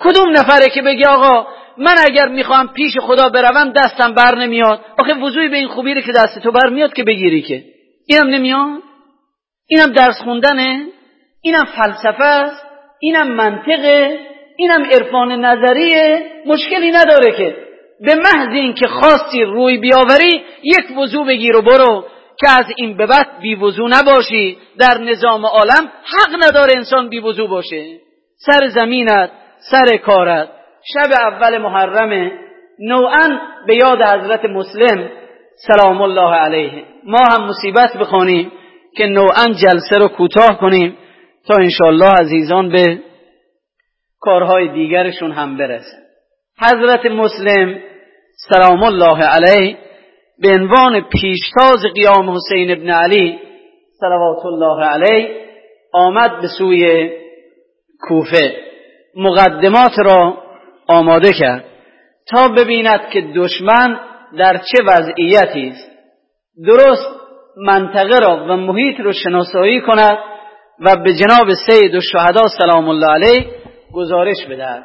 کدوم 0.01 0.33
نفره 0.33 0.67
که 0.75 0.83
بگی 0.83 1.05
آقا 1.05 1.47
من 1.79 1.95
اگر 2.05 2.29
می‌خوام 2.29 2.69
پیش 2.69 2.99
خدا 2.99 3.29
بروم 3.29 3.73
دستم 3.73 4.15
بر 4.15 4.35
نمیاد؟ 4.35 4.81
آخه 4.99 5.15
وضوعی 5.15 5.49
به 5.49 5.57
این 5.57 5.69
خوبی 5.69 6.03
که 6.03 6.13
دست 6.13 6.39
تو 6.39 6.53
بر 6.53 6.69
میاد 6.71 6.93
که 6.93 7.05
بگیری 7.05 7.43
که. 7.43 7.65
اینم 8.07 8.27
نمیاد؟ 8.27 8.83
اینم 9.69 9.93
درس 9.93 10.23
خوندنه؟ 10.25 10.87
اینم 11.43 11.65
فلسفه 11.65 12.25
است؟ 12.25 12.67
اینم 13.01 13.29
منطقه؟ 13.29 14.19
اینم 14.57 14.83
عرفان 14.85 15.45
نظریه؟ 15.45 16.27
مشکلی 16.47 16.91
نداره 16.91 17.37
که. 17.37 17.57
به 18.01 18.15
محض 18.15 18.53
اینکه 18.53 18.89
خواستی 18.89 19.45
روی 19.45 19.79
بیاوری 19.79 20.45
یک 20.63 20.99
وضوع 20.99 21.27
بگیر 21.27 21.57
و 21.57 21.63
برو. 21.63 22.05
که 22.41 22.51
از 22.51 22.67
این 22.77 22.97
به 22.97 23.07
بعد 23.07 23.41
بی 23.41 23.55
وضو 23.55 23.89
نباشی. 23.89 24.59
در 24.79 24.99
نظام 24.99 25.47
عالم 25.47 25.93
حق 26.05 26.45
نداره 26.45 26.73
انسان 26.77 27.09
بی 27.09 27.19
وضو 27.19 27.49
باشه. 27.49 28.01
سر 28.37 28.69
زمینت 28.69 29.31
سر 29.71 29.97
کارت. 29.97 30.49
شب 30.95 31.13
اول 31.21 31.59
محرم 31.59 32.33
نوعا 32.79 33.39
به 33.67 33.77
یاد 33.77 33.99
حضرت 34.03 34.45
مسلم 34.45 35.11
سلام 35.67 36.03
الله 36.03 36.35
علیه. 36.35 36.85
ما 37.05 37.19
هم 37.33 37.47
مصیبت 37.47 37.97
بخوانیم 37.97 38.53
که 38.97 39.07
نوعا 39.07 39.47
جلسه 39.47 39.99
رو 39.99 40.09
کوتاه 40.09 40.59
کنیم 40.59 40.97
تا 41.49 41.55
انشالله 41.61 42.11
عزیزان 42.21 42.69
به 42.69 42.99
کارهای 44.21 44.69
دیگرشون 44.69 45.33
هم 45.33 45.57
برسه. 45.57 45.97
حضرت 46.63 47.07
مسلم 47.07 47.79
سلام 48.49 48.83
الله 48.83 49.25
علیه 49.25 49.77
به 50.39 50.49
عنوان 50.49 51.01
پیشتاز 51.01 51.83
قیام 51.95 52.31
حسین 52.31 52.71
ابن 52.71 52.91
علی 52.91 53.39
صلوات 54.01 54.47
الله 54.47 54.85
علیه 54.85 55.47
آمد 55.93 56.41
به 56.41 56.49
سوی 56.59 57.11
کوفه. 58.09 58.57
مقدمات 59.17 59.99
را 59.99 60.37
آماده 60.89 61.33
کرد. 61.33 61.65
تا 62.31 62.49
ببیند 62.49 63.09
که 63.13 63.21
دشمن 63.37 64.01
در 64.39 64.57
چه 64.57 64.85
وضعیتی 64.87 65.69
است. 65.69 65.91
درست 66.67 67.09
منطقه 67.57 68.19
را 68.19 68.47
و 68.49 68.57
محیط 68.57 69.01
رو 69.01 69.13
شناسایی 69.13 69.81
کند 69.81 70.19
و 70.81 70.97
به 71.05 71.15
جناب 71.15 71.49
سید 71.67 71.95
و 71.95 72.01
شهدا 72.01 72.43
سلام 72.59 72.89
الله 72.89 73.11
علیه 73.11 73.47
گزارش 73.93 74.47
بدهد. 74.51 74.85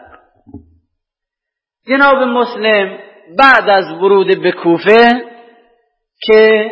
جناب 1.87 2.17
مسلم 2.17 2.97
بعد 3.37 3.69
از 3.69 3.91
ورود 4.01 4.41
به 4.43 4.51
کوفه 4.51 5.30
که 6.21 6.71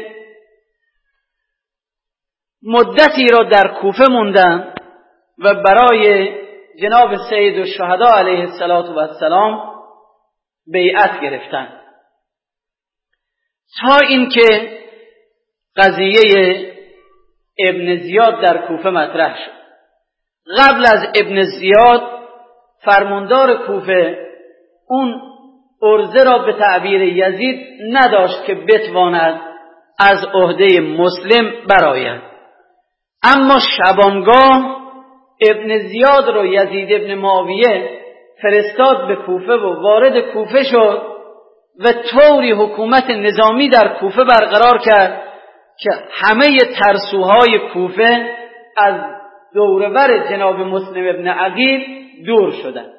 مدتی 2.64 3.28
را 3.32 3.44
در 3.44 3.80
کوفه 3.82 4.04
موندن 4.10 4.74
و 5.38 5.54
برای 5.54 6.30
جناب 6.82 7.16
سید 7.30 7.58
و 7.58 7.66
شهدا 7.66 8.10
علیه 8.18 8.40
السلام 8.40 9.70
بیعت 10.68 11.22
گرفتن. 11.22 11.82
تا 13.82 13.98
اینکه 14.08 14.80
قضیه 15.76 16.74
ابن 17.60 17.98
زیاد 18.00 18.42
در 18.42 18.68
کوفه 18.68 18.90
مطرح 18.90 19.38
شد. 19.46 19.60
قبل 20.58 20.82
از 20.82 21.08
ابن 21.16 21.44
زیاد 21.44 22.20
فرماندار 22.86 23.68
کوفه 23.68 24.28
اون 24.88 25.29
ارزه 25.82 26.24
را 26.24 26.38
به 26.38 26.54
تعبیر 26.54 27.02
یزید 27.02 27.68
نداشت 27.92 28.46
که 28.46 28.56
بتواند 28.56 29.42
از 30.00 30.26
عهده 30.34 30.80
مسلم 30.80 31.52
براید 31.70 32.22
اما 33.24 33.60
شبانگاه 33.78 34.80
ابن 35.50 35.78
زیاد 35.78 36.30
رو 36.30 36.46
یزید 36.46 37.02
ابن 37.02 37.16
معاویه 37.16 38.00
فرستاد 38.42 39.08
به 39.08 39.16
کوفه 39.16 39.54
و 39.54 39.82
وارد 39.82 40.20
کوفه 40.20 40.64
شد 40.64 41.02
و 41.80 41.94
طوری 42.12 42.52
حکومت 42.52 43.10
نظامی 43.10 43.70
در 43.70 43.98
کوفه 44.00 44.24
برقرار 44.24 44.78
کرد 44.78 45.24
که 45.80 45.90
همه 46.12 46.48
ترسوهای 46.80 47.60
کوفه 47.74 48.36
از 48.78 48.96
دوربر 49.54 50.30
جناب 50.30 50.56
مسلم 50.56 51.16
ابن 51.16 51.28
عقیل 51.28 51.82
دور 52.26 52.52
شدند. 52.52 52.99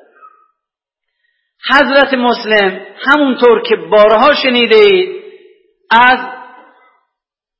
حضرت 1.68 2.14
مسلم 2.14 2.80
همونطور 2.98 3.62
که 3.62 3.76
بارها 3.76 4.34
شنیده 4.42 4.76
اید 4.76 5.22
از 5.90 6.18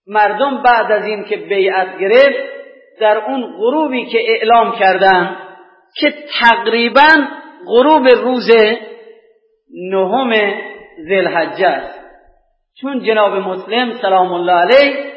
مردم 0.07 0.63
بعد 0.63 0.93
از 0.93 1.07
این 1.07 1.25
که 1.25 1.37
بیعت 1.37 1.99
گرفت 1.99 2.51
در 3.01 3.17
اون 3.17 3.57
غروبی 3.57 4.07
که 4.07 4.19
اعلام 4.29 4.79
کردن 4.79 5.37
که 5.97 6.15
تقریبا 6.41 7.27
غروب 7.67 8.09
روز 8.09 8.51
نهم 9.93 10.33
ذلحجه 11.09 11.67
است. 11.67 12.01
چون 12.81 13.05
جناب 13.05 13.33
مسلم 13.33 13.99
سلام 14.03 14.33
الله 14.33 14.53
علیه 14.53 15.13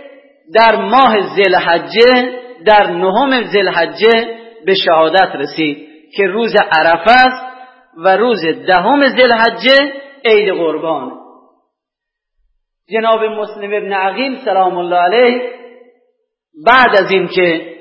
در 0.53 0.75
ماه 0.75 1.35
ذلحجه 1.35 2.31
در 2.65 2.87
نهم 2.87 3.43
ذلحجه 3.43 4.37
به 4.65 4.73
شهادت 4.85 5.35
رسید 5.35 5.87
که 6.17 6.23
روز 6.23 6.55
عرفه 6.71 7.11
است. 7.11 7.52
و 7.97 8.17
روز 8.17 8.45
دهم 8.67 9.07
ذلحجه 9.07 9.93
عید 10.25 10.49
قربان. 10.49 11.11
جناب 12.89 13.23
مسلم 13.23 13.73
ابن 13.73 13.93
عقیل 13.93 14.39
سلام 14.45 14.77
الله 14.77 14.97
علیه 14.97 15.41
بعد 16.65 16.89
از 16.99 17.11
اینکه 17.11 17.75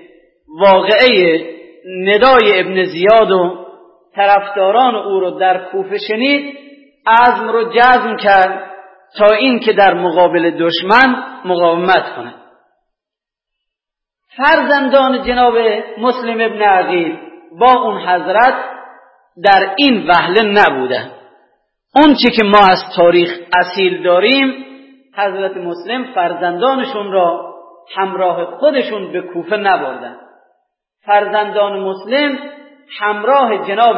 واقعه 0.60 1.40
ندای 1.86 2.60
ابن 2.60 2.82
زیاد 2.82 3.30
و 3.30 3.66
طرفداران 4.14 4.94
او 4.94 5.20
رو 5.20 5.30
در 5.30 5.70
کوفه 5.72 5.98
شنید 6.08 6.58
عزم 7.06 7.48
رو 7.48 7.72
جزم 7.72 8.16
کرد 8.16 8.70
تا 9.18 9.34
اینکه 9.34 9.72
در 9.72 9.94
مقابل 9.94 10.50
دشمن 10.50 11.24
مقاومت 11.44 12.16
کند. 12.16 12.42
فرزندان 14.36 15.22
جناب 15.22 15.54
مسلم 15.98 16.40
ابن 16.40 16.62
عقیل 16.62 17.18
با 17.58 17.80
اون 17.82 17.98
حضرت 17.98 18.54
در 19.44 19.74
این 19.76 20.06
وهله 20.08 20.42
نبودن 20.42 21.10
اون 21.94 22.14
چی 22.14 22.30
که 22.30 22.44
ما 22.44 22.66
از 22.70 22.78
تاریخ 22.96 23.30
اصیل 23.58 24.02
داریم 24.02 24.64
حضرت 25.16 25.56
مسلم 25.56 26.04
فرزندانشون 26.14 27.12
را 27.12 27.54
همراه 27.96 28.44
خودشون 28.44 29.12
به 29.12 29.20
کوفه 29.20 29.56
نبردن. 29.56 30.16
فرزندان 31.06 31.80
مسلم 31.80 32.38
همراه 33.00 33.68
جناب 33.68 33.96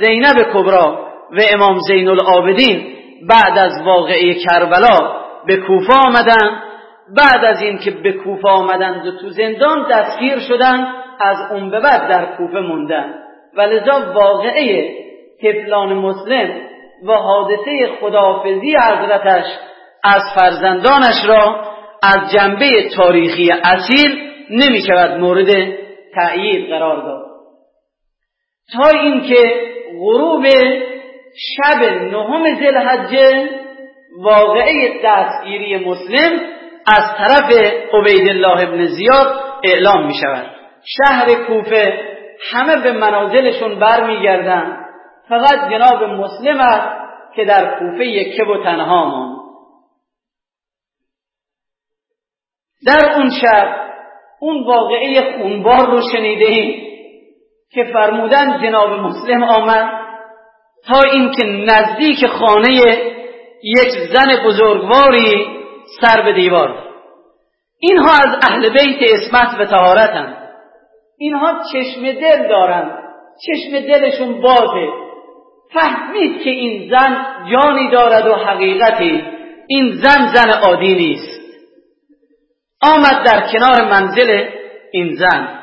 زینب 0.00 0.42
کبرا 0.54 1.08
و 1.30 1.40
امام 1.50 1.78
زین 1.88 2.08
العابدین 2.08 2.94
بعد 3.28 3.58
از 3.58 3.72
واقعه 3.84 4.34
کربلا 4.34 5.22
به 5.46 5.56
کوفه 5.56 5.92
آمدن. 6.06 6.62
بعد 7.16 7.44
از 7.44 7.62
این 7.62 7.78
که 7.78 7.90
به 7.90 8.12
کوفه 8.12 8.48
آمدند 8.48 9.06
و 9.06 9.10
تو 9.20 9.28
زندان 9.28 9.88
دستگیر 9.90 10.38
شدند 10.38 10.86
از 11.20 11.36
اون 11.52 11.70
به 11.70 11.80
بعد 11.80 12.08
در 12.08 12.36
کوفه 12.36 12.60
موندن. 12.60 13.21
و 13.56 13.60
لذا 13.60 14.12
واقعه 14.14 15.02
تفلان 15.42 15.92
مسلم 15.94 16.60
و 17.06 17.12
حادثه 17.12 17.90
خداحافظی 18.00 18.76
حضرتش 18.76 19.44
از 20.04 20.22
فرزندانش 20.34 21.24
را 21.28 21.72
از 22.02 22.32
جنبه 22.32 22.88
تاریخی 22.96 23.50
اصیل 23.64 24.30
نمی 24.50 24.80
شود 24.86 25.20
مورد 25.20 25.48
تأیید 26.14 26.68
قرار 26.68 27.02
داد. 27.02 27.22
تا 28.72 28.98
اینکه 28.98 29.72
غروب 29.98 30.46
شب 31.36 31.82
نهم 31.82 32.60
ذوالحجه 32.60 33.48
واقعه 34.18 35.00
دستگیری 35.04 35.76
مسلم 35.76 36.40
از 36.96 37.04
طرف 37.18 37.52
عبیدالله 37.92 38.68
ابن 38.68 38.86
زیاد 38.86 39.40
اعلام 39.64 40.06
می 40.06 40.14
شود. 40.14 40.46
شهر 40.84 41.34
کوفه 41.34 42.11
همه 42.50 42.82
به 42.82 42.92
منازلشون 42.92 43.78
برمیگردند 43.78 44.86
فقط 45.28 45.70
جناب 45.70 46.04
مسلم 46.04 46.60
است 46.60 47.02
که 47.34 47.44
در 47.44 47.78
کوفه 47.78 48.06
یکه 48.06 48.44
و 48.44 48.64
تنها 48.64 49.04
ماند. 49.04 49.38
در 52.86 53.14
اون 53.16 53.30
شب 53.30 53.76
اون 54.40 54.66
واقعه 54.66 55.38
خونبار 55.38 55.90
رو 55.90 56.00
شنیده 56.12 56.44
ایم 56.44 56.82
که 57.70 57.84
فرمودن 57.92 58.62
جناب 58.62 58.90
مسلم 58.90 59.42
آمد 59.42 59.90
تا 60.86 61.00
اینکه 61.12 61.46
نزدیک 61.46 62.26
خانه 62.26 62.70
یک 63.62 63.90
زن 64.12 64.46
بزرگواری 64.46 65.46
سر 66.00 66.22
به 66.22 66.32
دیوار. 66.32 66.88
اینها 67.78 68.12
از 68.12 68.38
اهل 68.50 68.68
بیت 68.68 69.10
اسمت 69.12 69.60
و 69.60 69.64
تهارتند 69.64 70.41
اینها 71.22 71.62
چشم 71.72 72.12
دل 72.12 72.48
دارند 72.48 72.98
چشم 73.46 73.80
دلشون 73.80 74.40
بازه. 74.40 74.88
فهمید 75.72 76.42
که 76.42 76.50
این 76.50 76.90
زن 76.90 77.26
جانی 77.52 77.90
دارد 77.90 78.26
و 78.26 78.34
حقیقتی. 78.34 79.24
این 79.66 79.92
زن 79.92 80.32
زن 80.34 80.50
عادی 80.50 80.94
نیست. 80.94 81.40
آمد 82.82 83.24
در 83.24 83.52
کنار 83.52 83.90
منزل 83.90 84.48
این 84.92 85.14
زن. 85.14 85.58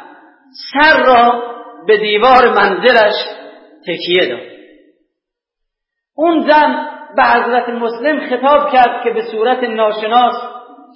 سر 0.74 1.03
را 1.03 1.43
به 1.88 1.97
دیوار 1.97 2.49
منزلش 2.49 3.16
تکیه 3.88 4.26
داد. 4.30 4.49
اون 6.16 6.39
زن 6.39 6.88
به 7.16 7.24
حضرت 7.24 7.70
مسلم 7.70 8.30
خطاب 8.30 8.72
کرد 8.72 9.03
که 9.03 9.10
به 9.10 9.22
صورت 9.22 9.64
ناشناس 9.64 10.36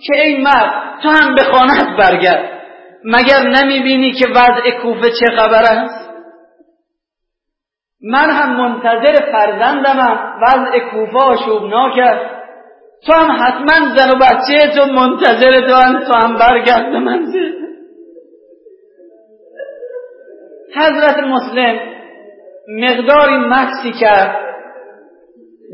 که 0.07 0.22
ای 0.22 0.41
مرد 0.41 0.99
تو 1.03 1.09
هم 1.09 1.36
به 1.36 1.43
خانت 1.43 1.97
برگرد. 1.97 2.62
مگر 3.05 3.47
نمی‌بینی 3.47 4.11
که 4.11 4.25
وضع 4.27 4.71
کوفه 4.81 5.09
چه 5.09 5.35
خبر 5.37 5.63
است 5.63 6.03
من 8.01 8.29
هم 8.29 8.57
منتظر 8.57 9.31
فرزندمم 9.31 10.33
وضع 10.41 10.79
کوفه 10.79 11.17
آشوبناک 11.17 11.97
است. 11.97 12.43
تو 13.05 13.13
هم 13.13 13.31
حتما 13.31 13.95
زن 13.95 14.09
و 14.09 14.19
بچه 14.21 14.75
تو 14.75 14.85
منتظر 14.85 15.67
تو 15.67 15.75
هم 15.75 15.99
تو 15.99 16.17
هم 16.17 16.35
برگرد 16.35 16.95
منزل. 16.95 17.53
حضرت 20.75 21.17
مسلم 21.17 21.79
مقداری 22.67 23.37
مکسی 23.37 23.99
کرد. 23.99 24.35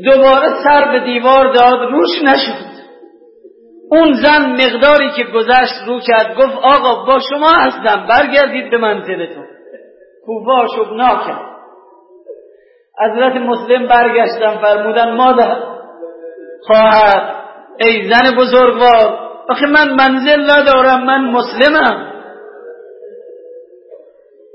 دوباره 0.04 0.48
سر 0.64 0.92
به 0.92 1.00
دیوار 1.04 1.52
داد 1.52 1.90
روش 1.90 2.22
نشد. 2.24 2.69
اون 3.92 4.12
زن 4.12 4.52
مقداری 4.52 5.10
که 5.16 5.24
گذشت 5.24 5.86
رو 5.86 6.00
کرد 6.00 6.36
گفت 6.36 6.56
آقا 6.62 7.04
با 7.04 7.18
شما 7.30 7.50
هستم 7.60 8.06
برگردید 8.06 8.70
به 8.70 8.78
منزلتون. 8.78 9.46
کوفا 10.26 10.66
شبنا 10.76 11.20
حضرت 13.00 13.36
مسلم 13.36 13.86
برگشتم 13.86 14.58
فرمودن 14.60 15.16
مادر 15.16 15.56
خواهد 16.66 17.34
ای 17.80 18.08
زن 18.08 18.36
بزرگوار 18.36 19.30
آخه 19.48 19.66
من 19.66 19.90
منزل 19.90 20.42
ندارم 20.42 21.04
من 21.04 21.24
مسلمم. 21.24 22.10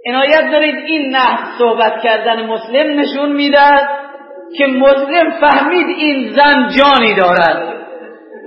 عنایت 0.08 0.52
دارید 0.52 0.76
این 0.76 1.10
نه 1.16 1.58
صحبت 1.60 2.02
کردن 2.04 2.46
مسلم 2.46 3.00
نشون 3.00 3.32
می‌دهد 3.32 3.90
که 4.58 4.66
مسلم 4.66 5.32
فهمید 5.42 5.88
این 5.88 6.34
زن 6.36 6.68
جانی 6.78 7.16
دارد. 7.16 7.85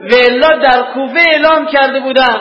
و 0.03 0.59
در 0.63 0.83
کوفه 0.95 1.21
اعلام 1.33 1.67
کرده 1.67 2.01
بودن 2.01 2.41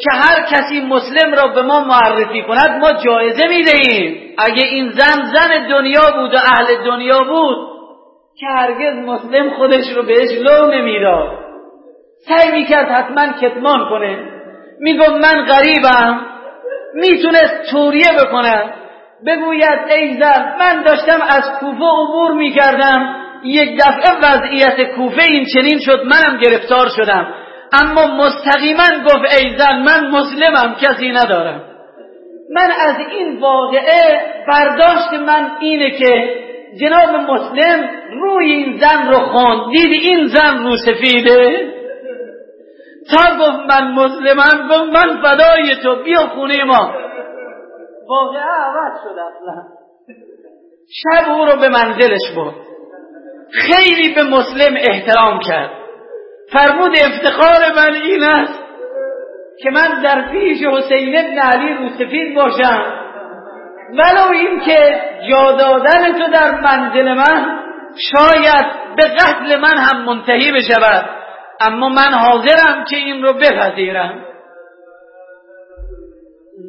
که 0.00 0.10
هر 0.12 0.42
کسی 0.42 0.80
مسلم 0.80 1.34
را 1.34 1.46
به 1.46 1.62
ما 1.62 1.80
معرفی 1.80 2.42
کند 2.42 2.80
ما 2.80 2.92
جایزه 2.92 3.46
می‌دهیم. 3.46 4.34
اگه 4.38 4.64
این 4.64 4.90
زن 4.90 5.24
زن 5.24 5.68
دنیا 5.68 6.10
بود 6.16 6.34
و 6.34 6.36
اهل 6.36 6.84
دنیا 6.84 7.18
بود 7.18 7.56
که 8.40 8.46
هرگز 8.46 8.94
مسلم 8.94 9.50
خودش 9.50 9.92
رو 9.96 10.02
بهش 10.02 10.38
لو 10.38 10.70
نمی‌داد. 10.70 11.28
سعی 12.28 12.52
می‌کرد 12.52 12.88
حتما 12.88 13.32
کتمان 13.40 13.88
کنه. 13.90 14.18
میگم 14.80 15.18
من 15.18 15.44
غریبم 15.44 16.20
می‌تونست 16.94 17.70
توریه 17.70 18.12
بکنه. 18.20 18.74
بگوید 19.26 19.78
ای 19.90 20.14
زن 20.20 20.56
من 20.58 20.82
داشتم 20.82 21.20
از 21.28 21.42
کوفه 21.60 21.84
عبور 21.84 22.32
می‌کردم. 22.32 23.25
یک 23.44 23.80
دفعه 23.80 24.18
وضعیت 24.22 24.94
کوفه 24.96 25.22
این 25.30 25.44
چنین 25.54 25.78
شد 25.80 26.04
منم 26.04 26.38
گرفتار 26.38 26.88
شدم. 26.96 27.34
اما 27.72 28.06
مستقیما 28.06 29.04
گفت 29.04 29.38
ای 29.38 29.58
زن 29.58 29.82
من 29.82 30.10
مسلمم 30.10 30.76
کسی 30.80 31.08
ندارم. 31.08 31.62
من 32.50 32.70
از 32.88 32.96
این 33.10 33.40
واقعه 33.40 34.20
برداشت 34.48 35.12
من 35.26 35.50
اینه 35.60 35.90
که 35.90 36.34
جناب 36.80 37.30
مسلم 37.30 37.90
روی 38.12 38.52
این 38.52 38.78
زن 38.78 39.08
رو 39.08 39.18
خوند 39.18 39.72
دید 39.72 40.02
این 40.02 40.26
زن 40.26 40.64
رو 40.64 40.76
سفیده؟ 40.76 41.72
تا 43.10 43.36
گفت 43.38 43.74
من 43.74 43.92
مسلمم 43.92 44.68
گفت 44.68 44.92
من 44.92 45.22
فدای 45.22 45.76
تو 45.82 46.02
بیا 46.04 46.26
خونه 46.26 46.64
ما. 46.64 46.94
واقعه 48.08 48.42
عوض 48.42 49.02
شد 49.02 49.18
اصلا. 49.18 49.62
شب 50.88 51.30
او 51.30 51.44
رو 51.46 51.60
به 51.60 51.68
منزلش 51.68 52.32
برد. 52.36 52.54
خیلی 53.52 54.14
به 54.14 54.22
مسلم 54.22 54.76
احترام 54.76 55.40
کرد. 55.40 55.70
فرمود 56.52 56.92
افتخار 57.04 57.74
من 57.76 57.94
این 57.94 58.22
است 58.24 58.66
که 59.62 59.70
من 59.70 60.02
در 60.02 60.30
پیش 60.32 60.58
حسین 60.62 61.18
ابن 61.18 61.38
علی 61.38 61.74
روسفید 61.74 62.34
باشم. 62.34 62.84
ولو 63.92 64.30
اینکه 64.32 65.00
جا 65.30 65.52
دادن 65.52 66.12
تو 66.12 66.30
در 66.32 66.60
منزل 66.60 67.12
من 67.12 67.58
شاید 67.96 68.66
به 68.96 69.02
قتل 69.02 69.60
من 69.60 69.78
هم 69.78 70.04
منتهی 70.04 70.52
بشود. 70.52 71.10
اما 71.60 71.88
من 71.88 72.14
حاضرم 72.14 72.84
که 72.90 72.96
این 72.96 73.22
رو 73.22 73.32
بپذیرم. 73.32 74.24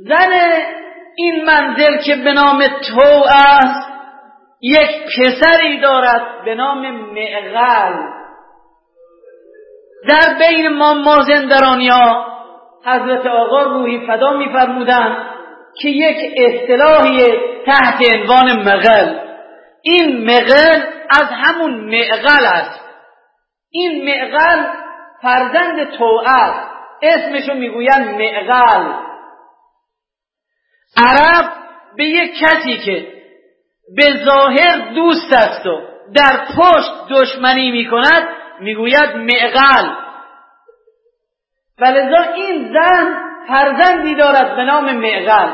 زن 0.08 0.32
این 1.16 1.46
منزل 1.46 1.98
که 2.06 2.16
به 2.16 2.34
نام 2.34 2.64
تو 2.68 3.24
است 3.30 3.87
یک 4.62 4.90
پسری 5.06 5.80
دارد 5.80 6.46
به 6.46 6.56
نام 6.56 6.92
معقل. 6.92 8.18
در 10.10 10.38
بین 10.40 10.68
ما 10.68 10.94
مازندرانیا 10.94 12.26
حضرت 12.86 13.26
آقا 13.26 13.64
روحی 13.64 14.08
فدا 14.08 14.34
میفرمودند 14.34 15.18
که 15.82 15.90
یک 15.90 16.34
اصطلاحی 16.38 17.20
تحت 17.66 18.14
عنوان 18.14 18.52
مغل. 18.52 19.20
این 19.82 20.30
مغل 20.32 20.82
از 21.10 21.28
همون 21.32 21.72
معقل 21.72 22.46
است. 22.46 22.88
این 23.72 24.06
معقل 24.06 24.66
فرزند 25.22 25.98
تو 25.98 26.22
است. 26.28 26.68
اسمشو 27.02 27.54
می‌گویند 27.54 28.22
معقل. 28.22 28.94
عرب 30.98 31.54
به 31.98 32.06
یک 32.06 32.32
کسی 32.40 32.78
که 32.78 33.17
به 33.96 34.26
ظاهر 34.26 34.94
دوست 34.96 35.34
است 35.34 35.66
و 35.66 35.82
در 36.16 36.46
پشت 36.58 36.92
دشمنی 37.10 37.72
می‌کند 37.72 38.28
می‌گوید 38.60 39.16
معقل. 39.16 39.90
ولذا 41.82 42.34
این 42.36 42.74
زن 42.74 43.14
فرزندی 43.48 44.16
دارد 44.16 44.56
به 44.56 44.64
نام 44.64 44.96
معقل. 44.96 45.50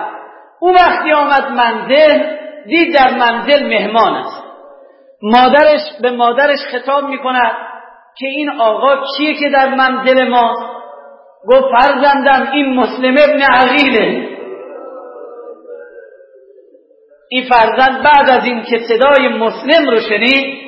او 0.60 0.74
وقتی 0.76 1.12
آمد 1.12 1.52
منزل 1.52 2.24
دید 2.66 2.96
در 2.96 3.18
منزل 3.18 3.68
مهمان 3.68 4.14
است. 4.14 4.44
مادرش 5.22 5.82
به 6.02 6.12
مادرش 6.12 6.60
خطاب 6.72 7.04
می‌کند 7.04 7.52
که 8.18 8.28
این 8.28 8.50
آقا 8.50 8.96
کیه 9.18 9.34
که 9.34 9.50
در 9.50 9.76
منزل 9.76 10.30
ماست؟ 10.30 10.74
گفت 11.48 11.66
فرزندم 11.72 12.52
این 12.52 12.74
مسلم 12.74 13.16
ابن 13.30 13.42
عقیله. 13.42 14.33
این 17.30 17.44
فرزند 17.50 18.04
بعد 18.04 18.30
از 18.30 18.46
این 18.46 18.64
که 18.64 18.78
صدای 18.78 19.28
مسلم 19.28 19.90
رو 19.90 20.00
شنید 20.00 20.64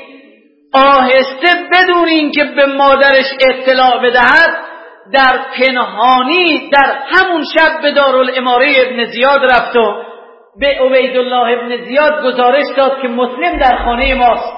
آهسته 0.74 1.48
بدون 1.72 2.08
اینکه 2.08 2.44
به 2.44 2.66
مادرش 2.66 3.26
اطلاع 3.50 4.04
بدهد 4.04 4.66
در 5.14 5.40
پنهانی 5.58 6.70
در 6.70 7.00
همون 7.08 7.44
شب 7.58 7.82
به 7.82 7.92
دارالاماره 7.92 8.74
ابن 8.78 9.06
زیاد 9.06 9.40
رفت 9.44 9.76
و 9.76 10.04
به 10.60 10.68
عبیدالله 10.68 11.58
ابن 11.58 11.86
زیاد 11.86 12.24
گزارش 12.24 12.66
داد 12.78 13.02
که 13.02 13.08
مسلم 13.08 13.58
در 13.58 13.78
خانه 13.86 14.16
ماست. 14.16 14.54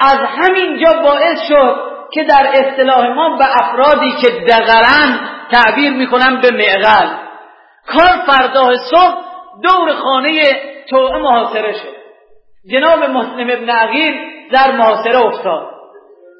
از 0.00 0.18
همین 0.18 0.84
جا 0.84 1.02
باعث 1.02 1.38
شد 1.48 1.76
که 2.12 2.24
در 2.24 2.50
اصطلاح 2.54 3.08
ما 3.08 3.36
به 3.36 3.44
افرادی 3.62 4.12
که 4.22 4.28
دقرن 4.30 5.20
تعبیر 5.52 5.92
می‌کنن 5.92 6.40
به 6.40 6.50
معقل. 6.50 7.08
کار 7.86 8.24
فردا 8.26 8.76
صبح 8.76 9.31
دور 9.62 9.92
خانه 9.92 10.42
توعه 10.90 11.18
محاصره 11.18 11.72
شد. 11.72 12.02
جناب 12.72 13.04
مسلم 13.04 13.50
ابن 13.50 13.70
عقیل 13.70 14.14
در 14.52 14.72
محاصره 14.76 15.26
افتاد. 15.26 15.68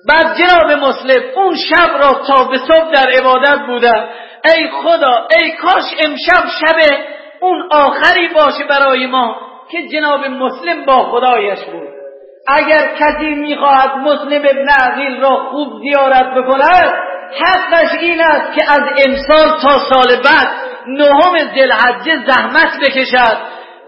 بعد 0.09 0.37
جناب 0.37 0.71
مسلم 0.71 1.23
اون 1.37 1.57
شب 1.57 1.91
را 2.01 2.13
تا 2.27 2.45
به 2.45 2.59
صبح 2.59 2.91
در 2.91 3.11
عبادت 3.11 3.67
بودن 3.67 4.09
ای 4.45 4.69
خدا 4.83 5.29
ای 5.41 5.53
کاش 5.53 5.85
امشب 6.05 6.49
شب 6.61 6.97
اون 7.41 7.69
آخری 7.73 8.29
باشه 8.35 8.65
برای 8.65 9.07
ما 9.07 9.37
که 9.71 9.89
جناب 9.89 10.27
مسلم 10.27 10.85
با 10.85 11.11
خدایش 11.11 11.65
بود. 11.65 11.89
اگر 12.49 12.95
کسی 12.99 13.35
می‌خواهد 13.35 13.97
مسلم 13.97 14.43
ابن 14.45 14.69
عقیل 14.69 15.21
را 15.21 15.51
خوب 15.51 15.69
زیارت 15.81 16.35
بکند 16.35 16.95
حقش 17.41 17.99
این 18.01 18.21
است 18.21 18.59
که 18.59 18.65
از 18.73 18.83
امسال 19.07 19.61
تا 19.63 19.79
سال 19.93 20.17
بعد 20.17 20.72
نهم 20.87 21.39
زلحجه 21.55 22.26
زحمت 22.26 22.80
بکشد. 22.83 23.37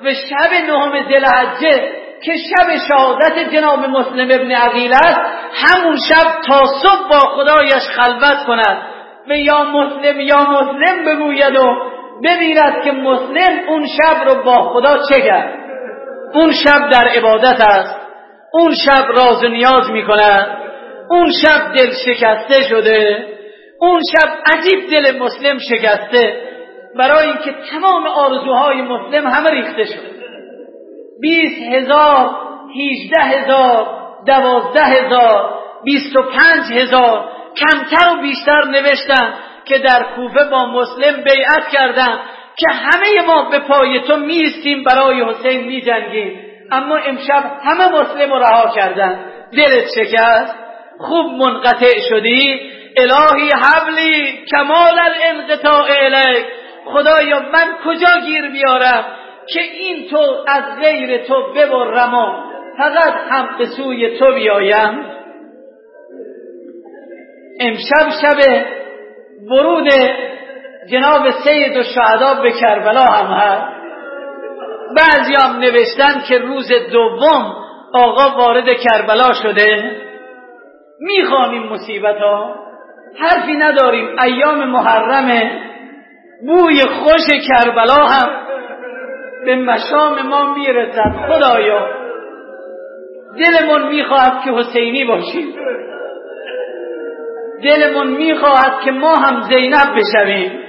و 0.04 0.14
شب 0.14 0.52
نهم 0.68 1.08
زلحجه 1.08 1.92
که 2.24 2.32
شب 2.36 2.76
شهادت 2.88 3.52
جناب 3.52 3.78
مسلم 3.78 4.40
ابن 4.40 4.50
عقیل 4.50 4.92
است 4.92 5.20
همون 5.54 5.96
شب 6.08 6.40
تا 6.46 6.64
صبح 6.64 7.08
با 7.10 7.18
خدایش 7.18 7.82
خلوت 7.96 8.46
کند. 8.46 8.82
و 9.28 9.36
یا 9.36 9.64
مسلم 9.64 10.20
یا 10.20 10.36
مسلم 10.36 11.04
بگوید 11.04 11.56
و 11.56 11.76
ببیند 12.24 12.84
که 12.84 12.92
مسلم 12.92 13.68
اون 13.68 13.86
شب 13.86 14.24
رو 14.28 14.42
با 14.42 14.72
خدا 14.72 14.98
چه 15.08 15.20
کرد؟ 15.20 15.54
اون 16.34 16.52
شب 16.52 16.90
در 16.90 17.08
عبادت 17.08 17.60
است. 17.60 18.00
اون 18.52 18.74
شب 18.74 19.04
راز 19.08 19.44
و 19.44 19.48
نیاز 19.48 19.90
می 19.90 20.06
کند 20.06 20.58
اون 21.10 21.30
شب 21.42 21.74
دل 21.76 21.90
شکسته 22.06 22.62
شده. 22.68 23.26
اون 23.80 24.00
شب 24.12 24.28
عجیب 24.46 24.90
دل 24.90 25.18
مسلم 25.18 25.58
شکسته. 25.58 26.53
برای 26.98 27.26
اینکه 27.26 27.54
تمام 27.70 28.06
آرزوهای 28.06 28.82
مسلم 28.82 29.26
همه 29.26 29.50
ریخته 29.50 29.84
شد. 29.84 30.14
بیست 31.20 31.62
هزار 31.62 32.30
هیچده 32.74 33.20
هزار 33.20 33.86
دوازده 34.26 34.84
هزار 34.84 35.54
بیست 35.84 36.16
و 36.16 36.22
پنج 36.22 36.72
هزار 36.72 37.24
کمتر 37.56 38.08
و 38.08 38.22
بیشتر 38.22 38.64
نوشتن 38.64 39.34
که 39.64 39.78
در 39.78 40.06
کوفه 40.16 40.44
با 40.50 40.66
مسلم 40.66 41.24
بیعت 41.24 41.68
کردند 41.72 42.18
که 42.56 42.66
همه 42.72 43.26
ما 43.26 43.50
به 43.50 43.58
پای 43.58 44.00
تو 44.00 44.16
میستیم 44.16 44.84
برای 44.84 45.24
حسین 45.24 45.64
میجنگیم. 45.64 46.40
اما 46.72 46.96
امشب 46.96 47.44
همه 47.64 47.88
مسلم 47.88 48.30
رو 48.30 48.38
رها 48.38 48.74
کردن. 48.74 49.24
دلت 49.52 49.84
شکست؟ 49.94 50.54
خوب 50.98 51.26
منقطع 51.26 52.00
شدی؟ 52.08 52.60
الهی 52.96 53.50
حبلی 53.50 54.44
کمال 54.50 54.98
الانقطاع 54.98 55.86
الیک. 56.00 56.46
خدایا 56.84 57.40
من 57.52 57.74
کجا 57.84 58.20
گیر 58.26 58.50
بیارم 58.50 59.04
که 59.48 59.60
این 59.60 60.10
تو 60.10 60.44
از 60.48 60.62
غیر 60.80 61.24
تو 61.24 61.52
ببرم 61.56 62.14
و 62.14 62.54
فقط 62.78 63.14
هم 63.30 63.48
به 63.58 63.66
سوی 63.66 64.18
تو 64.18 64.34
بیایم؟ 64.34 65.04
امشب 67.60 68.10
شب 68.22 68.66
ورود 69.50 69.88
جناب 70.90 71.30
سید 71.30 71.76
و 71.76 71.82
شهدا 71.82 72.34
به 72.42 72.52
کربلا 72.52 73.04
هم 73.04 73.26
هست. 73.26 73.74
بعضی 74.96 75.34
هم 75.34 75.58
نوشتن 75.58 76.22
که 76.28 76.38
روز 76.38 76.72
دوم 76.92 77.56
آقا 77.94 78.36
وارد 78.36 78.64
کربلا 78.80 79.32
شده. 79.42 80.00
می‌خوانیم 81.00 81.62
مصیبت 81.62 82.16
ها 82.16 82.54
حرفی 83.18 83.52
نداریم. 83.52 84.18
ایام 84.18 84.64
محرمه. 84.64 85.60
بوی 86.46 86.82
خوش 86.82 87.26
کربلا 87.48 88.06
هم 88.06 88.28
به 89.44 89.56
مشام 89.56 90.22
ما 90.22 90.54
می‌رسد 90.54 91.12
خدایا. 91.28 91.88
دلمون 93.38 93.88
می‌خواهد 93.88 94.44
که 94.44 94.50
حسینی 94.50 95.04
باشیم. 95.04 95.54
دلمون 97.64 98.06
می‌خواهد 98.06 98.80
که 98.84 98.90
ما 98.90 99.14
هم 99.14 99.40
زینب 99.40 99.96
بشویم. 99.96 100.60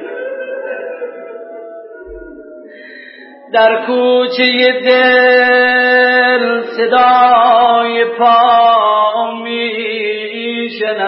در 3.54 3.86
کوچه 3.86 4.80
دل 4.86 6.62
صدای 6.62 8.06
پا 8.06 9.34
میشنوم. 9.44 11.06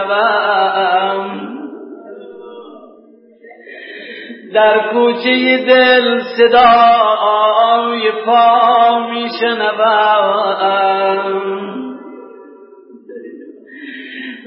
در 4.53 4.89
کوچه 4.93 5.57
دل 5.67 6.19
صدای 6.37 8.11
پا 8.25 8.99
میشنوم. 9.09 10.47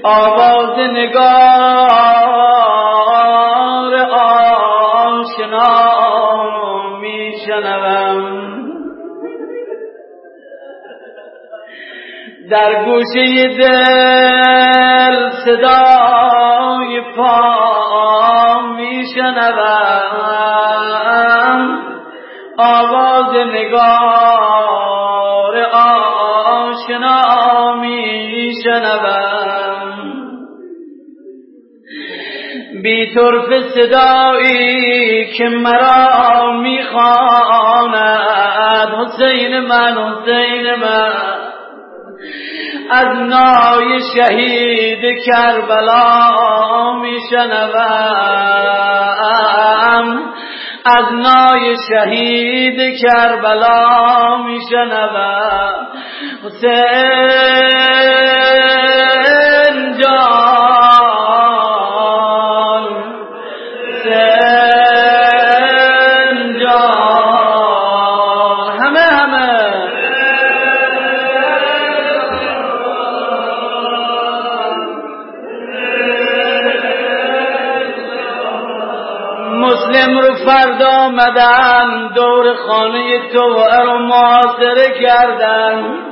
آواز 0.03 0.79
نگار 0.79 1.21
آشنا 4.91 5.61
میشنوم. 7.01 8.60
در 12.51 12.85
گوشه 12.85 13.47
دل 13.47 15.15
صدای 15.45 17.01
پا 17.17 18.61
میشنوم. 18.77 20.21
آواز 22.57 23.35
نگار 23.35 24.33
آشنا 26.53 27.75
میشنوم. 27.75 29.31
بی 32.83 33.13
طرف 33.15 33.49
صدایی 33.75 35.25
که 35.37 35.47
مرا 35.49 36.51
می‌خواند. 36.51 37.91
حسین 38.93 39.59
من 39.59 39.97
حسین 39.97 40.75
من. 40.75 41.40
از 42.91 43.07
نای 43.07 43.99
شهید 44.15 45.03
کربلا 45.25 46.93
میشنوم. 47.01 48.51
از 50.85 51.05
نای 51.13 51.75
شهید 51.89 52.79
کربلا 53.03 54.37
میشنوم. 54.37 55.87
حسین 56.43 56.91
فردا 80.45 80.89
آمدن 80.89 82.13
دور 82.15 82.53
خانه 82.53 83.29
تو 83.33 83.39
رو 83.85 83.99
محاصره 83.99 84.99
کردن. 85.01 86.11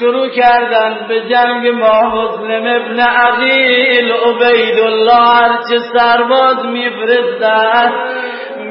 شروع 0.00 0.28
کردن 0.28 1.06
به 1.08 1.20
جنگ 1.20 1.68
ما 1.68 2.02
مسلم 2.02 2.82
ابن 2.82 3.00
عقیل 3.00 4.12
عبیدالله 4.12 5.24
هرچه 5.24 5.78
سرباز 5.96 6.66
میفرستد 6.66 7.92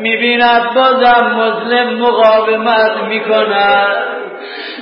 می‌بیند 0.02 0.74
بازم 0.76 1.36
مسلم 1.36 2.00
مقاومت 2.00 3.04
می‌کند. 3.08 4.10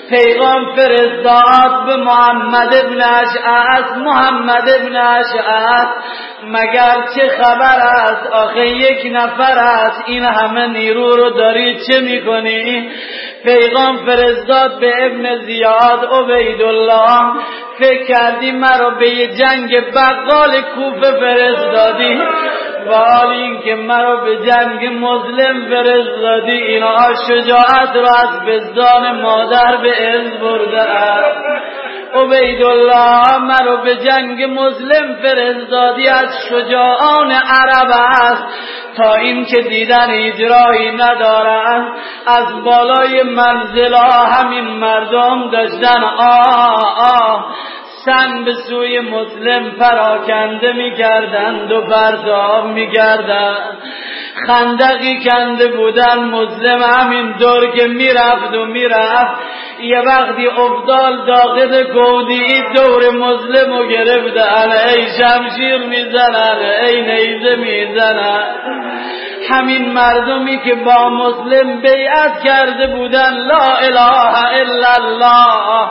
پیغام 0.09 0.75
فرستاد 0.75 1.85
به 1.85 1.97
محمد 1.97 2.75
ابن 2.85 3.01
اشعث 3.01 3.97
محمد 3.97 4.69
ابن 4.79 4.95
اشعث 4.95 5.87
مگر 6.47 6.95
چه 7.15 7.27
خبر 7.27 7.79
است؟ 7.79 8.27
آخه 8.31 8.67
یک 8.67 9.11
نفر 9.11 9.57
است. 9.57 10.03
این 10.05 10.23
همه 10.23 10.67
نیرو 10.67 11.15
رو 11.15 11.29
داری 11.29 11.75
چه 11.75 11.99
می‌کنی؟ 12.01 12.89
پیغام 13.43 13.97
فرستاد 13.97 14.79
به 14.79 15.05
ابن 15.05 15.35
زیاد 15.45 16.09
عبیدالله. 16.11 17.33
فکر 17.79 18.05
کردی 18.05 18.51
مرا 18.51 18.89
به 18.89 19.09
یه 19.09 19.27
جنگ 19.27 19.93
بقال 19.93 20.61
کوفه 20.61 21.11
فرستادی؟ 21.11 22.21
و 22.87 22.95
حال 22.95 23.29
این 23.29 23.61
که 23.61 23.75
مرا 23.75 24.15
به 24.15 24.35
جنگ 24.35 24.85
مظلم 24.85 25.69
فرستادی 25.69 26.51
اینا 26.51 26.95
شجاعت 27.27 27.95
را 27.95 28.15
از 28.15 28.45
بزدان 28.47 29.21
مادر 29.21 29.77
به 29.77 30.07
از 30.07 30.39
برده 30.39 30.81
عبیدالله 32.13 33.37
مرا 33.37 33.75
به 33.75 33.95
جنگ 33.95 34.43
مظلم 34.43 35.15
فرستادی 35.21 36.07
از 36.07 36.27
شجاعان 36.49 37.31
عرب 37.31 37.87
است. 38.21 38.43
تا 38.97 39.15
این 39.15 39.45
که 39.45 39.61
دیدن 39.61 40.07
اجرایی 40.09 40.91
ندارند 40.91 41.91
از 42.27 42.63
بالای 42.63 43.23
منزلا 43.23 44.09
همین 44.09 44.65
مردم 44.65 45.49
داشتن. 45.51 46.03
آه 46.03 46.97
آه. 46.99 47.45
سنگ 48.05 48.45
به 48.45 48.53
سوی 48.53 48.99
مسلم 48.99 49.71
پراکنده 49.71 50.73
می‌کردند 50.73 51.71
و 51.71 51.81
پرتاب 51.81 52.65
می‌کردند 52.65 53.77
خندقی 54.47 55.19
کنده 55.29 55.67
بودن 55.67 56.19
مسلم 56.19 56.81
همین 56.81 57.31
دور 57.31 57.71
که 57.75 57.87
می‌رفت 57.87 58.53
و 58.53 58.65
می‌رفت. 58.65 59.41
یه 59.81 59.99
وقتی 59.99 60.47
افدال 60.47 61.25
داغد 61.25 61.91
گودی 61.91 62.63
دور 62.75 63.09
مسلم 63.09 63.73
و 63.73 63.87
گرفتن. 63.87 64.71
ای 64.71 65.07
شمشیر 65.17 65.77
می‌زنن 65.77 66.57
ای 66.85 67.01
نیزه 67.01 67.55
می‌زنن. 67.55 68.43
همین 69.51 69.91
مردمی 69.91 70.59
که 70.59 70.75
با 70.75 71.09
مسلم 71.09 71.81
بیعت 71.81 72.43
کرده 72.43 72.87
بودن 72.87 73.33
لا 73.33 73.75
اله 73.81 74.45
الا 74.53 74.93
الله. 75.05 75.89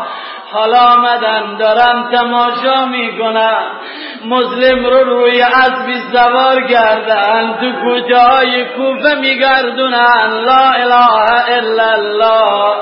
حالا 0.53 0.78
آمدن 0.78 1.57
دارن 1.57 2.09
تماشا 2.12 2.86
می‌کنن 2.86 3.62
مسلم 4.24 4.86
رو 4.86 5.05
روی 5.05 5.42
اسبی 5.42 6.03
سوار 6.12 6.62
کردن. 6.62 7.59
تو 7.61 8.16
های 8.16 8.64
کوفه 8.64 9.14
میگردونن؟ 9.20 10.44
لا 10.47 10.70
اله 10.70 11.59
الا 11.59 11.92
الله. 11.92 12.74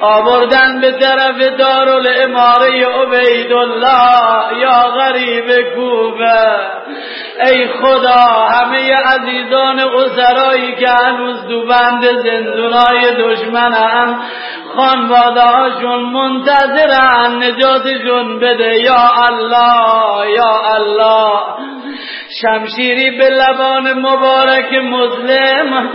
آوردن 0.00 0.80
به 0.80 0.92
طرف 0.92 1.38
دارالاماره 1.58 2.86
عبیدالله. 2.86 4.58
یا 4.60 4.80
غریب 4.80 5.74
کوفه. 5.74 6.76
ای 7.40 7.68
خدا 7.68 8.46
همه 8.50 8.94
عزیزان 8.94 9.80
اسرایی 9.80 10.76
که 10.76 10.86
هنوز 10.88 11.46
دو 11.48 11.66
بند 11.66 12.02
زندونای 12.02 13.14
دشمنن 13.18 14.18
خانواده 14.76 15.40
هاشون 15.40 16.02
منتظرن 16.02 17.42
نجاتشون 17.42 18.38
بده. 18.38 18.80
یا 18.80 19.10
الله 19.28 20.30
یا 20.30 20.60
الله. 20.74 21.40
شمشیری 22.42 23.10
به 23.10 23.28
لبان 23.28 23.92
مبارک 23.92 24.78
مسلم 24.78 25.90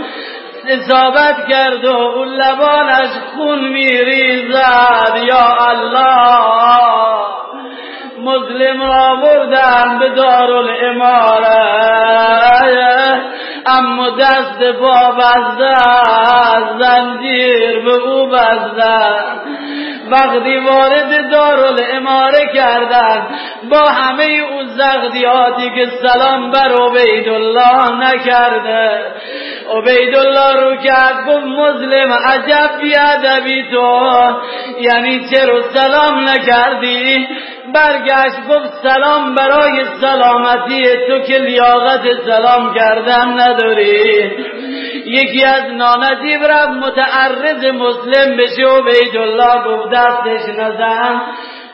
اصابت 0.68 1.48
کرد 1.48 1.84
و 1.84 1.96
اون 1.96 2.28
لبانش 2.28 3.10
خون 3.34 3.68
میریزد. 3.68 5.16
یا 5.24 5.56
الله. 5.68 7.32
مسلم 8.18 8.82
را 8.82 9.16
بردن 9.22 9.98
به 9.98 10.08
دارالاماره 10.08 11.62
اما 13.66 14.10
دست 14.10 14.62
با 14.80 15.12
بزده 15.18 15.74
زنجیر 16.78 17.78
به 17.84 17.96
او 17.96 18.26
بزده 18.26 19.42
وقتی 20.10 20.56
وارد 20.56 21.30
دارال 21.30 21.80
اماره 21.92 22.50
کردن 22.54 23.26
با 23.70 23.80
همه 23.80 24.24
او 24.24 24.64
زغدیاتی 24.64 25.70
که 25.70 25.86
سلام 26.02 26.50
بر 26.50 26.72
عبیدالله 26.72 27.92
نکرده. 27.92 29.00
عبیدالله 29.70 30.60
رو 30.60 30.76
کرد 30.76 31.26
گفت 31.26 31.44
مظلم 31.44 32.12
عجب 32.12 32.70
بیادبی 32.80 33.62
تو. 33.70 34.10
یعنی 34.80 35.20
چرا 35.30 35.62
سلام 35.62 36.28
نکردی؟ 36.28 37.28
برگشت 37.74 38.48
گفت 38.48 38.70
سلام 38.82 39.34
برای 39.34 39.84
سلامتی 40.00 40.82
تو 41.08 41.18
که 41.18 41.38
لیاقت 41.38 42.02
سلام 42.26 42.74
کردن 42.74 43.40
نداری. 43.40 44.32
یکی 45.06 45.44
از 45.44 45.62
نانجیب 45.72 46.44
رفت 46.44 46.68
متعرض 46.68 47.64
مسلم 47.64 48.36
بشه 48.36 48.66
و 48.66 49.20
الله 49.22 49.64
گفت 49.64 49.92
دستش 49.92 50.48
نزن. 50.58 51.22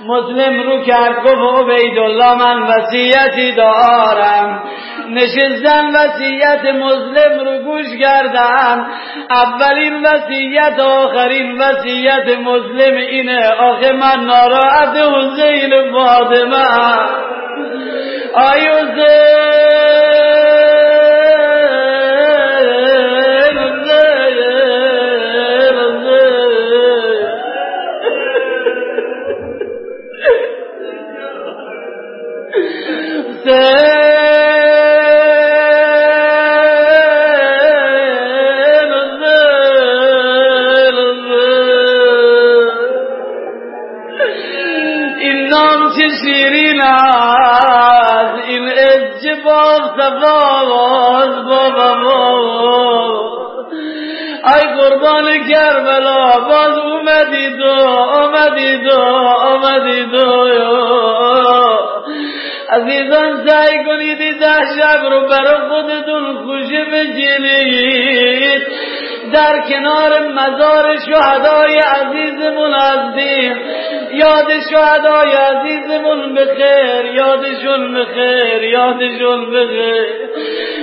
مسلم 0.06 0.62
رو 0.62 0.84
کرد 0.84 1.22
گفت 1.24 1.98
الله 1.98 2.34
من 2.34 2.62
وسیعتی 2.62 3.52
دارم. 3.52 4.62
نشستن 5.10 5.86
وسیعت 5.94 6.64
مسلم 6.64 7.44
رو 7.44 7.58
گوش 7.58 7.86
کردن. 8.00 8.86
اولین 9.30 10.06
وسیعت 10.06 10.80
آخرین 10.80 11.58
وسیعت 11.58 12.38
مسلم 12.38 12.96
اینه. 12.96 13.48
آخه 13.48 13.92
من 13.92 14.24
ناراحت 14.24 14.96
حسین 14.96 15.92
فاطمه. 15.92 16.64
آی 18.34 18.68
صفاواز 49.96 51.44
بابا 51.44 51.88
ای 54.54 54.64
قربان 54.76 55.48
کربلا 55.48 56.30
باز 56.48 56.78
اومدی 56.78 57.56
دو 57.56 57.72
آمدی 58.22 58.76
دو 58.76 59.00
آمدی 59.40 60.04
دو 60.04 60.48
عزیزان 62.70 63.46
سعی 63.46 63.84
کنید 63.84 64.18
ده 64.18 64.60
شب 64.76 65.04
رو 65.10 65.20
برای 65.28 65.68
خودتون 65.68 66.36
خوشه 66.36 66.84
بجنید 66.84 68.62
در 69.32 69.60
کنار 69.68 70.28
مزار 70.28 70.96
شهدای 70.96 71.78
عزیزمون 71.78 72.72
هستیم. 72.72 73.56
یاد 74.12 74.46
شهدای 74.70 75.32
عزیزمون 75.32 76.34
بخیر 76.34 77.04
یادشون 77.14 77.94
بخیر 77.94 78.62
یادشون 78.62 79.50
بخیر. 79.50 80.06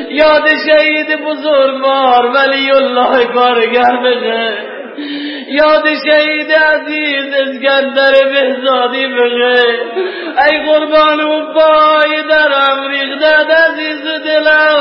یاد 0.10 0.48
شهید 0.68 1.22
بزرگوار 1.22 2.26
ولی 2.26 2.72
الله 2.72 3.26
کارگر 3.26 3.98
بخیر. 4.04 4.76
یاد 5.48 5.84
شهید 6.06 6.52
عزیز 6.52 7.34
اسکندر 7.34 8.14
بهزادی 8.34 9.08
بخیر. 9.08 9.82
ای 10.46 10.58
قربان 10.66 11.20
و 11.22 11.54
پای 11.54 12.24
در 12.30 12.52
امریک 12.72 13.22
داد 13.22 13.52
عزیز 13.52 14.04
دلم 14.26 14.76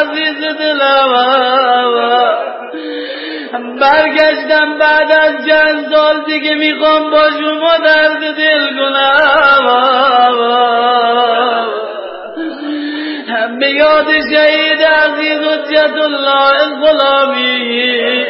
عزیز 0.00 0.56
دلم 0.58 1.56
برگشتم 3.52 4.78
بعد 4.78 5.12
از 5.12 5.46
چند 5.46 5.92
سال 5.92 6.24
دیگه 6.26 6.54
می‌خوام 6.54 7.10
با 7.10 7.30
شما 7.30 7.76
درد 7.84 8.36
دل 8.36 8.76
کنم. 8.78 9.66
به 13.60 13.70
یاد 13.70 14.06
شهید 14.30 14.82
عزیز 14.82 15.38
حجت 15.38 15.96
الله 15.96 16.54
الغلامی. 16.62 18.24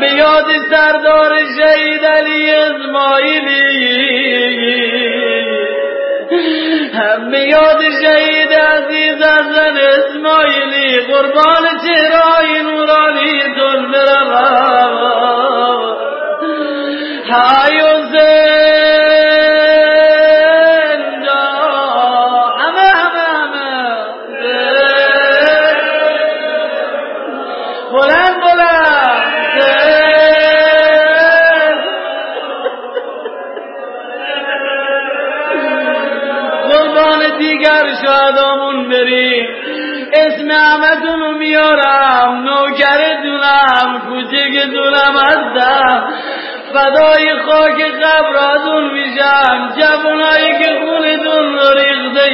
به 0.00 0.08
یاد 0.12 0.46
سردار 0.70 1.32
شهید 1.58 2.04
علی 2.04 2.50
اسماعیلی. 2.50 3.74
به 7.30 7.38
یاد 7.38 7.80
شهید 8.02 8.52
عزیز 8.52 9.22
حسن 9.22 9.76
اسماعیلی 9.76 11.00
قربان 11.00 11.64
چهرهای 11.84 12.62
نورانی 12.62 13.42
تون 13.56 13.90
بروم 13.90 14.30
های 17.30 17.80
شهدامون 17.80 19.03
نعمتون 41.64 41.76
رو 41.76 41.84
میارم 41.84 42.44
نوکرتونم 42.44 44.00
کوچکتونم 44.08 45.16
هستم. 45.16 46.08
فدای 46.74 47.34
خاک 47.46 47.82
قبراتون 47.82 48.92
میشم 48.92 49.72
جوانایی 49.78 50.58
که 50.62 50.70
خونتون 50.84 51.54
رو 51.54 51.78
ریخته 51.78 52.30